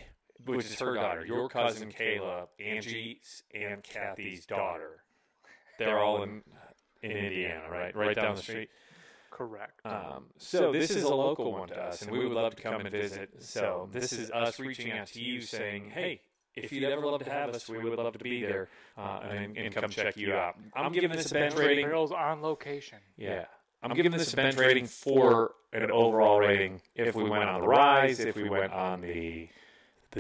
which 0.45 0.67
is 0.67 0.79
her 0.81 0.95
daughter, 0.95 1.25
your 1.25 1.49
cousin 1.49 1.91
Kayla, 1.91 2.47
Angie's 2.61 3.43
and 3.55 3.83
Kathy's 3.83 4.47
daughter. 4.47 5.03
They're 5.79 5.99
all 5.99 6.23
in 6.23 6.43
in 7.03 7.11
Indiana, 7.13 7.71
right? 7.71 7.95
Right 7.95 8.17
down 8.17 8.37
the 8.37 8.43
street. 8.43 8.71
Correct. 9.31 9.81
Um, 9.85 10.27
so 10.39 10.73
this 10.73 10.91
is 10.91 11.03
a 11.03 11.15
local 11.15 11.53
one 11.53 11.69
to 11.69 11.79
us, 11.83 12.03
and 12.03 12.11
we 12.11 12.21
would 12.21 12.33
love 12.33 12.57
to 12.57 12.63
come 12.63 12.81
and 12.81 12.91
visit. 12.91 13.31
So 13.41 13.89
this 13.93 14.13
is 14.13 14.31
us 14.31 14.59
reaching 14.59 14.93
out 14.93 15.09
to 15.09 15.23
you, 15.23 15.43
saying, 15.43 15.91
"Hey, 15.91 16.23
if 16.55 16.73
you'd 16.73 16.85
ever 16.85 17.05
love 17.05 17.23
to 17.25 17.31
have 17.31 17.51
us, 17.51 17.69
we 17.69 17.79
would 17.79 17.99
love 17.99 18.15
to 18.15 18.19
be 18.25 18.43
there 18.43 18.69
uh, 18.97 19.21
and, 19.29 19.57
and 19.59 19.75
come 19.75 19.91
check 19.91 20.17
you 20.17 20.33
out." 20.33 20.57
I'm 20.75 20.93
giving 20.93 21.11
this 21.13 21.31
a 21.31 21.35
bench 21.35 21.55
rating. 21.55 21.85
Barrels 21.85 22.13
on 22.13 22.41
location. 22.41 22.99
Yeah. 23.17 23.45
I'm 23.83 23.95
giving 23.95 24.11
this 24.13 24.33
a 24.33 24.37
bench 24.37 24.57
rating 24.57 24.87
for 24.87 25.53
an 25.73 25.91
overall 25.91 26.41
rating. 26.41 26.81
If 26.95 27.15
we 27.15 27.29
went 27.29 27.45
on 27.45 27.61
the 27.61 27.69
rise, 27.69 28.21
if 28.21 28.37
we 28.37 28.49
went 28.49 28.73
on 28.73 29.03
the 29.03 29.49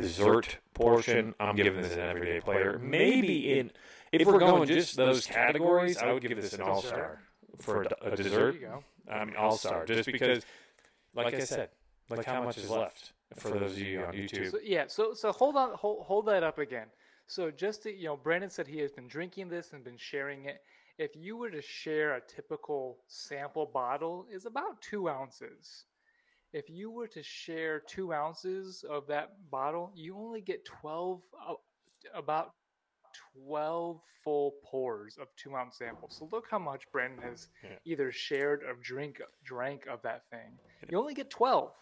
dessert 0.01 0.59
portion, 0.75 1.35
I'm 1.41 1.57
giving 1.57 1.83
this 1.83 1.95
an 1.95 2.01
everyday 2.01 2.41
player. 2.41 2.79
Maybe 2.83 3.59
in 3.59 3.71
if 4.13 4.27
we're 4.27 4.39
going 4.39 4.67
just 4.69 4.97
those 4.97 5.27
categories, 5.27 5.99
I 5.99 6.13
would 6.13 6.23
give 6.23 6.41
this 6.41 6.55
an 6.55 6.63
all 6.63 6.83
star 6.83 7.21
for 7.59 7.83
a, 7.83 8.13
a 8.13 8.17
dessert. 8.17 8.57
I 9.11 9.25
mean, 9.25 9.37
all 9.37 9.57
star, 9.57 9.85
just 9.85 10.07
because, 10.07 10.45
like 11.15 11.35
I 11.35 11.41
said, 11.41 11.71
like 12.09 12.25
how 12.25 12.43
much 12.43 12.59
is 12.59 12.71
left 12.71 13.13
for 13.37 13.51
those 13.51 13.73
of 13.73 13.79
you 13.79 14.05
on 14.05 14.13
YouTube. 14.13 14.51
So, 14.51 14.59
yeah. 14.63 14.85
So 14.87 15.15
so 15.15 15.33
hold 15.33 15.57
on. 15.57 15.73
Hold 15.75 16.05
hold 16.07 16.27
that 16.27 16.43
up 16.43 16.59
again. 16.59 16.87
So 17.27 17.51
just 17.51 17.83
to, 17.83 17.93
you 17.93 18.05
know, 18.05 18.17
Brandon 18.17 18.51
said 18.51 18.69
he 18.69 18.79
has 18.79 18.93
been 18.93 19.09
drinking 19.09 19.49
this 19.49 19.73
and 19.73 19.83
been 19.83 19.97
sharing 19.97 20.45
it. 20.45 20.63
If 20.99 21.17
you 21.17 21.37
were 21.37 21.51
to 21.51 21.61
share 21.61 22.15
a 22.15 22.21
typical 22.21 22.99
sample 23.09 23.67
bottle, 23.67 24.27
is 24.33 24.47
about 24.47 24.81
two 24.81 25.09
ounces. 25.09 25.85
If 26.57 26.71
you 26.71 26.90
were 26.90 27.07
to 27.09 27.23
share 27.23 27.81
two 27.81 28.14
ounces 28.14 28.83
of 28.88 29.07
that 29.09 29.33
bottle, 29.51 29.92
you 29.95 30.16
only 30.16 30.40
get 30.40 30.64
twelve, 30.64 31.21
uh, 31.47 31.53
about 32.14 32.55
twelve 33.35 34.01
full 34.25 34.55
pours 34.64 35.19
of 35.21 35.29
two 35.37 35.55
ounce 35.55 35.77
samples. 35.77 36.16
So 36.19 36.29
look 36.33 36.47
how 36.51 36.59
much 36.59 36.90
Brandon 36.92 37.21
has 37.29 37.49
Yeah. 37.62 37.77
either 37.85 38.11
shared 38.11 38.62
or 38.64 38.75
drink 38.83 39.21
drank 39.45 39.87
of 39.87 40.01
that 40.03 40.23
thing. 40.31 40.51
You 40.88 40.99
only 40.99 41.12
get 41.12 41.29
twelve, 41.29 41.73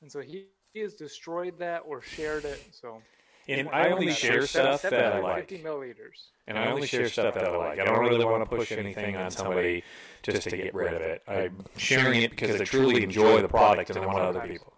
and 0.00 0.10
so 0.12 0.20
he, 0.20 0.46
he 0.72 0.80
has 0.80 0.94
destroyed 0.94 1.58
that 1.58 1.80
or 1.80 2.00
shared 2.00 2.44
it. 2.44 2.60
So 2.70 3.02
And 3.48 3.68
I 3.70 3.90
only 3.90 4.10
share 4.12 4.46
stuff 4.46 4.82
that 4.82 4.94
I 5.14 5.18
like. 5.20 5.48
Fifty 5.48 5.64
milliliters. 5.64 6.28
And 6.46 6.58
I 6.58 6.66
only 6.70 6.86
share 6.86 7.08
stuff 7.08 7.34
that 7.34 7.44
I 7.44 7.56
like. 7.56 7.78
I 7.78 7.84
don't 7.84 8.00
really 8.00 8.24
want 8.24 8.42
to 8.48 8.56
push 8.56 8.72
anything 8.72 9.16
on 9.16 9.30
somebody 9.30 9.82
just 10.22 10.42
to 10.48 10.56
get 10.56 10.74
rid 10.74 10.94
of 10.94 11.00
it. 11.00 11.22
I'm 11.28 11.64
sharing 11.76 12.22
it 12.22 12.30
because 12.30 12.60
I 12.60 12.64
truly 12.64 13.02
enjoy 13.02 13.42
the 13.42 13.48
product 13.48 13.90
and 13.90 13.98
I 13.98 14.06
want 14.06 14.20
other 14.20 14.40
people. 14.46 14.72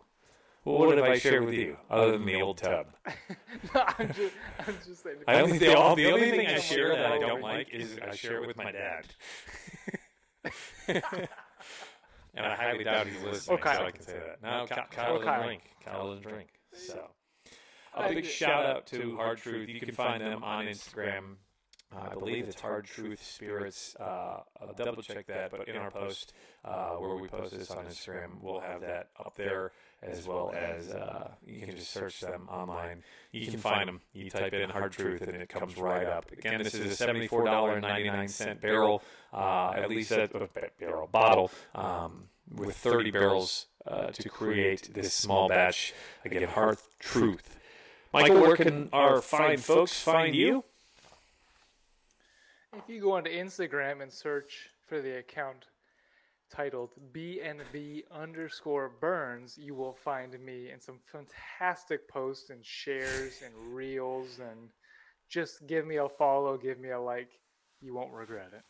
Well, 0.65 0.79
what 0.79 0.97
have 0.99 1.07
I 1.07 1.17
shared 1.17 1.45
with 1.45 1.55
you 1.55 1.77
other 1.89 2.13
than 2.13 2.27
the 2.27 2.41
old 2.43 2.59
tub? 2.59 2.87
I'm 3.75 4.09
just, 4.13 4.35
I'm 4.67 4.77
just 4.85 5.03
saying. 5.05 5.19
I 5.29 5.41
only 5.41 5.59
the, 5.59 5.77
all, 5.79 5.95
the 5.95 6.11
only 6.11 6.31
thing 6.33 6.49
I 6.49 6.59
share 6.59 6.89
that 6.89 7.07
I 7.13 7.19
don't 7.21 7.41
like 7.41 7.69
is 7.73 7.97
I 8.05 8.15
share 8.17 8.43
it 8.43 8.49
with 8.49 8.57
my 8.57 8.73
dad. 8.73 9.05
and 10.89 12.47
I 12.47 12.55
highly 12.57 12.83
doubt 12.85 13.07
he's 13.07 13.23
listening, 13.25 13.59
Or 13.59 13.63
Kyle. 13.63 13.79
so 13.79 13.87
I 13.87 13.91
can 13.93 14.03
say 14.03 14.15
that. 14.15 14.43
No, 14.43 14.67
Kyle, 14.69 14.87
Kyle 14.91 15.11
Or 15.15 15.19
doesn't 15.19 15.25
Kyle. 15.33 15.43
drink. 15.45 15.63
Kyle 15.85 16.09
doesn't 16.09 16.29
drink. 16.29 16.49
So, 16.75 16.95
I 16.99 17.07
a 17.97 18.15
big 18.15 18.25
shout 18.25 18.67
out 18.67 18.87
to 18.89 19.17
Hard 19.17 19.39
Truth. 19.39 19.69
You 19.69 19.81
can 19.81 19.93
find 19.93 20.23
them 20.23 20.43
on 20.43 20.67
Instagram. 20.67 21.37
Uh, 21.95 22.09
I 22.11 22.15
believe 22.15 22.49
it's 22.49 22.61
Hard 22.61 22.85
Truth 22.85 23.25
Spirits. 23.25 23.95
Uh, 23.99 24.41
I'll 24.61 24.75
double 24.77 25.03
check 25.03 25.27
that, 25.29 25.51
but 25.51 25.69
in 25.69 25.77
our 25.77 25.91
post 25.91 26.33
uh, 26.65 26.91
where 26.95 27.17
we 27.17 27.29
post 27.29 27.57
this 27.57 27.71
on 27.71 27.85
Instagram, 27.87 28.41
we'll 28.43 28.61
have 28.61 28.81
that 28.81 29.11
up 29.19 29.37
there 29.37 29.73
as 30.03 30.27
well 30.27 30.53
as 30.55 30.91
uh, 30.91 31.31
you 31.45 31.65
can 31.65 31.77
just 31.77 31.93
search 31.93 32.21
them 32.21 32.49
online. 32.51 33.03
You 33.33 33.47
can 33.47 33.61
find 33.61 33.89
them. 33.89 34.01
You 34.13 34.31
type 34.31 34.53
in 34.53 34.69
Hard 34.69 34.93
Truth 34.93 35.23
and 35.23 35.37
it 35.37 35.49
comes 35.49 35.77
right 35.77 36.07
up. 36.07 36.31
Again, 36.33 36.63
this 36.63 36.75
is 36.75 37.01
a 37.01 37.07
$74.99 37.07 38.61
barrel, 38.61 39.03
uh, 39.33 39.73
at 39.77 39.89
least 39.89 40.11
a, 40.11 40.25
a 40.25 40.49
barrel 40.79 41.09
bottle 41.11 41.51
um, 41.75 42.25
with 42.53 42.77
30 42.77 43.11
barrels 43.13 43.67
uh, 43.87 44.09
to 44.09 44.29
create 44.29 44.91
this 44.93 45.15
small 45.15 45.49
batch. 45.49 45.95
Again, 46.25 46.49
Hard 46.49 46.79
Truth. 46.99 47.57
Michael, 48.13 48.41
where 48.41 48.57
can 48.57 48.89
our 48.93 49.21
fine 49.21 49.59
folks 49.59 50.01
find 50.01 50.35
you? 50.35 50.65
If 52.77 52.89
you 52.89 53.01
go 53.01 53.13
onto 53.13 53.31
Instagram 53.31 54.03
and 54.03 54.13
search 54.13 54.69
for 54.87 55.01
the 55.01 55.19
account 55.19 55.67
titled 56.51 56.91
BNB 57.13 58.05
underscore 58.13 58.93
Burns, 59.01 59.59
you 59.59 59.75
will 59.75 59.93
find 59.93 60.39
me 60.45 60.71
in 60.71 60.81
some 60.81 61.01
fantastic 61.07 62.09
posts 62.09 62.51
and 62.51 62.65
shares 62.65 63.43
and 63.45 63.55
reels 63.75 64.39
and 64.39 64.71
just 65.29 65.67
give 65.67 65.87
me 65.87 65.97
a 65.97 66.09
follow, 66.09 66.57
give 66.57 66.79
me 66.79 66.91
a 66.91 67.01
like. 67.01 67.31
You 67.81 67.95
won't 67.95 68.13
regret 68.13 68.51
it. 68.53 68.63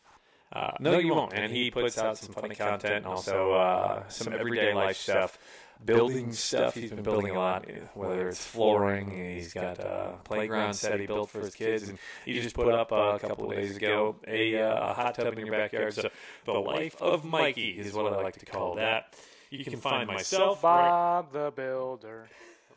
Uh, 0.53 0.71
no, 0.79 0.97
you 0.97 1.13
won't. 1.13 1.33
And 1.33 1.51
he 1.51 1.69
puts 1.69 1.97
out 1.97 2.17
some 2.17 2.33
funny 2.33 2.55
content 2.55 2.95
and 2.95 3.05
also 3.05 3.51
uh, 3.53 4.07
some 4.07 4.33
everyday 4.33 4.73
life 4.73 4.97
stuff, 4.97 5.37
building 5.85 6.31
stuff. 6.33 6.75
He's 6.75 6.91
been 6.91 7.03
building 7.03 7.35
a 7.35 7.39
lot, 7.39 7.65
whether 7.93 8.27
it's 8.29 8.45
flooring. 8.45 9.11
He's 9.11 9.53
got 9.53 9.79
a 9.79 10.15
playground 10.23 10.73
set 10.73 10.99
he 10.99 11.05
built 11.05 11.29
for 11.29 11.41
his 11.41 11.55
kids, 11.55 11.87
and 11.87 11.97
he 12.25 12.39
just 12.39 12.55
put 12.55 12.73
up 12.73 12.91
uh, 12.91 13.13
a 13.15 13.19
couple 13.19 13.49
of 13.49 13.55
days 13.57 13.75
ago 13.77 14.15
a, 14.27 14.61
uh, 14.61 14.91
a 14.91 14.93
hot 14.93 15.15
tub 15.15 15.37
in 15.37 15.45
your 15.45 15.55
backyard. 15.55 15.93
So 15.93 16.09
the 16.45 16.53
life 16.53 17.01
of 17.01 17.25
Mikey 17.25 17.69
is 17.71 17.93
what 17.93 18.11
I 18.11 18.21
like 18.21 18.37
to 18.39 18.45
call 18.45 18.75
that. 18.75 19.13
You 19.49 19.63
can 19.63 19.79
find 19.79 20.07
myself, 20.07 20.61
Bob 20.61 21.31
the 21.31 21.51
Builder. 21.55 22.27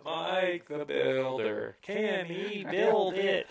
Mike 0.04 0.68
the 0.68 0.84
Builder. 0.84 1.76
Can 1.82 2.26
he 2.26 2.64
build 2.64 3.14
it? 3.14 3.46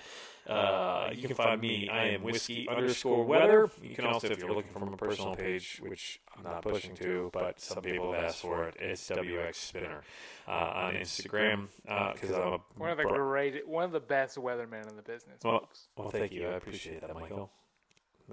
Uh, 0.47 1.10
you 1.13 1.28
can 1.28 1.36
find 1.36 1.62
me. 1.62 1.89
I 1.89 2.10
am 2.10 2.23
whiskey 2.23 2.67
underscore 2.67 3.23
weather. 3.23 3.69
You 3.82 3.95
can 3.95 4.06
also, 4.06 4.28
if 4.28 4.39
you're 4.39 4.54
looking 4.54 4.71
for 4.71 4.80
my 4.86 4.95
personal 4.95 5.36
page, 5.36 5.80
which 5.82 6.19
I'm 6.36 6.43
not 6.43 6.62
pushing 6.63 6.95
to, 6.95 7.30
but 7.34 7.60
some 7.60 7.84
people 7.84 8.13
have 8.13 8.23
asked 8.25 8.41
for 8.41 8.63
it, 8.67 8.75
it's 8.80 9.08
WX 9.10 9.56
Spinner 9.56 10.02
uh, 10.47 10.52
on 10.52 10.95
Instagram 10.95 11.67
because 12.13 12.32
I'm 12.32 12.41
a 12.54 12.58
One 12.78 12.89
of 12.91 12.97
the 12.97 13.04
bro- 13.04 13.13
great, 13.15 13.67
one 13.67 13.84
of 13.84 13.91
the 13.91 13.99
best 13.99 14.38
weathermen 14.38 14.89
in 14.89 14.95
the 14.95 15.02
business, 15.04 15.39
Well, 15.43 15.60
folks. 15.60 15.88
well, 15.95 16.10
thank 16.10 16.32
you. 16.32 16.47
I 16.47 16.54
appreciate 16.54 17.02
that, 17.02 17.13
Michael. 17.13 17.52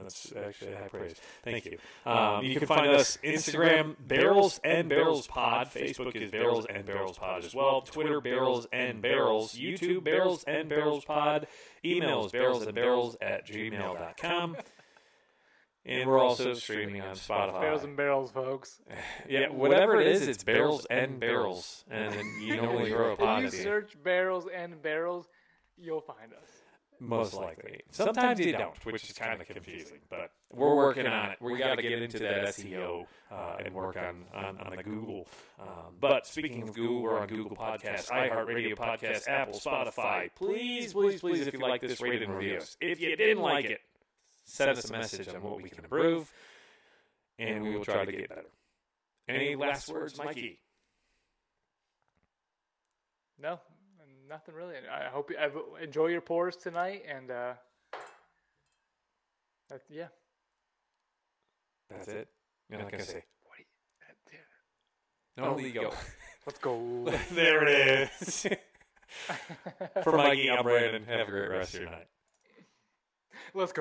That's 0.00 0.32
actually 0.36 0.74
high 0.74 0.88
praise. 0.88 1.14
Thank 1.42 1.64
you. 1.66 1.78
Um, 2.04 2.44
you 2.44 2.58
can 2.58 2.66
find 2.68 2.88
us 2.90 3.18
Instagram 3.24 3.96
Barrels 4.06 4.60
and 4.64 4.88
Barrels 4.88 5.26
Pod. 5.26 5.68
Facebook 5.68 6.14
is 6.16 6.30
Barrels 6.30 6.66
and 6.68 6.84
Barrels 6.84 7.18
Pod 7.18 7.44
as 7.44 7.54
well. 7.54 7.80
Twitter 7.82 8.20
Barrels 8.20 8.66
and 8.72 9.00
Barrels. 9.02 9.54
YouTube 9.54 10.04
Barrels 10.04 10.44
and 10.44 10.68
Barrels 10.68 11.04
Pod. 11.04 11.46
Email 11.84 12.26
is 12.26 12.32
barrels 12.32 12.64
and 12.66 12.74
barrels 12.74 13.16
at 13.20 13.46
gmail.com. 13.46 14.56
And 15.88 16.08
we're 16.10 16.18
also 16.18 16.52
streaming 16.54 17.00
on 17.00 17.14
Spotify. 17.14 17.60
Barrels 17.60 17.84
and 17.84 17.96
barrels, 17.96 18.32
folks. 18.32 18.80
Yeah, 19.28 19.48
whatever 19.50 20.00
it 20.00 20.08
is, 20.08 20.26
it's 20.28 20.42
barrels 20.44 20.84
and 20.90 21.18
barrels, 21.18 21.84
and 21.90 22.12
then 22.12 22.24
you 22.42 22.56
normally 22.62 22.90
throw 22.90 23.10
a 23.10 23.12
If 23.12 23.18
pod 23.18 23.40
you 23.40 23.46
at 23.46 23.52
the 23.52 23.58
end. 23.58 23.64
search 23.64 24.02
barrels 24.02 24.46
and 24.54 24.80
barrels, 24.82 25.26
you'll 25.76 26.00
find 26.00 26.32
us. 26.32 26.48
Most 26.98 27.34
likely. 27.34 27.80
Sometimes 27.90 28.40
you 28.40 28.52
don't, 28.52 28.84
which 28.84 29.08
is 29.08 29.12
kind 29.12 29.40
of 29.40 29.46
confusing, 29.46 29.98
but 30.08 30.30
we're 30.52 30.74
working 30.74 31.06
on 31.06 31.30
it. 31.30 31.38
We 31.40 31.58
got 31.58 31.74
to 31.74 31.82
get 31.82 32.00
into 32.00 32.18
that 32.20 32.46
SEO 32.46 33.06
uh, 33.30 33.56
and 33.64 33.74
work 33.74 33.96
on, 33.96 34.24
on, 34.34 34.58
on 34.58 34.76
the 34.76 34.82
Google. 34.82 35.26
Um, 35.60 35.94
but 36.00 36.26
speaking 36.26 36.62
of 36.62 36.74
Google, 36.74 37.02
we're 37.02 37.18
on 37.18 37.28
Google 37.28 37.56
Podcasts, 37.56 38.10
iHeartRadio 38.10 38.74
Podcasts, 38.76 39.28
Apple, 39.28 39.58
Spotify. 39.58 40.30
Please, 40.34 40.92
please, 40.92 41.20
please, 41.20 41.46
if 41.46 41.54
you 41.54 41.60
like 41.60 41.82
this, 41.82 42.00
rate 42.00 42.22
and 42.22 42.34
review 42.34 42.56
us. 42.56 42.76
If 42.80 43.00
you 43.00 43.14
didn't 43.16 43.42
like 43.42 43.66
it, 43.66 43.80
send 44.44 44.70
us 44.70 44.88
a 44.88 44.92
message 44.92 45.28
on 45.28 45.42
what 45.42 45.60
we 45.60 45.68
can 45.68 45.84
improve, 45.84 46.32
and 47.38 47.62
we 47.62 47.76
will 47.76 47.84
try 47.84 48.04
to 48.04 48.12
get 48.12 48.28
better. 48.28 48.46
Any 49.28 49.56
last 49.56 49.88
words, 49.88 50.16
Mikey? 50.16 50.60
No, 53.38 53.60
nothing 54.28 54.54
really. 54.54 54.74
I 54.90 55.08
hope 55.08 55.30
you 55.30 55.36
I've- 55.38 55.58
enjoy 55.82 56.06
your 56.08 56.20
pours 56.20 56.56
tonight, 56.56 57.04
and 57.08 57.30
uh, 57.30 57.54
that, 59.68 59.82
yeah. 59.88 60.08
That's 61.90 62.08
it? 62.08 62.28
You're 62.68 62.80
not 62.80 62.90
going 62.90 63.02
to 63.02 63.08
say, 63.08 63.22
What 63.44 63.56
do 63.58 63.62
you, 63.62 63.66
that- 64.06 64.32
yeah. 65.38 65.44
no, 65.44 65.54
legal. 65.54 65.94
Let's 66.46 66.58
go. 66.60 67.12
there 67.32 67.66
it 67.66 68.10
is. 68.20 68.46
For 70.04 70.12
Mikey, 70.16 70.50
I'm 70.50 70.62
Brandon. 70.62 71.04
Have 71.06 71.28
a 71.28 71.30
great 71.30 71.50
rest 71.50 71.74
of 71.74 71.80
your 71.80 71.90
night. 71.90 72.06
Let's 73.54 73.72
go. 73.72 73.80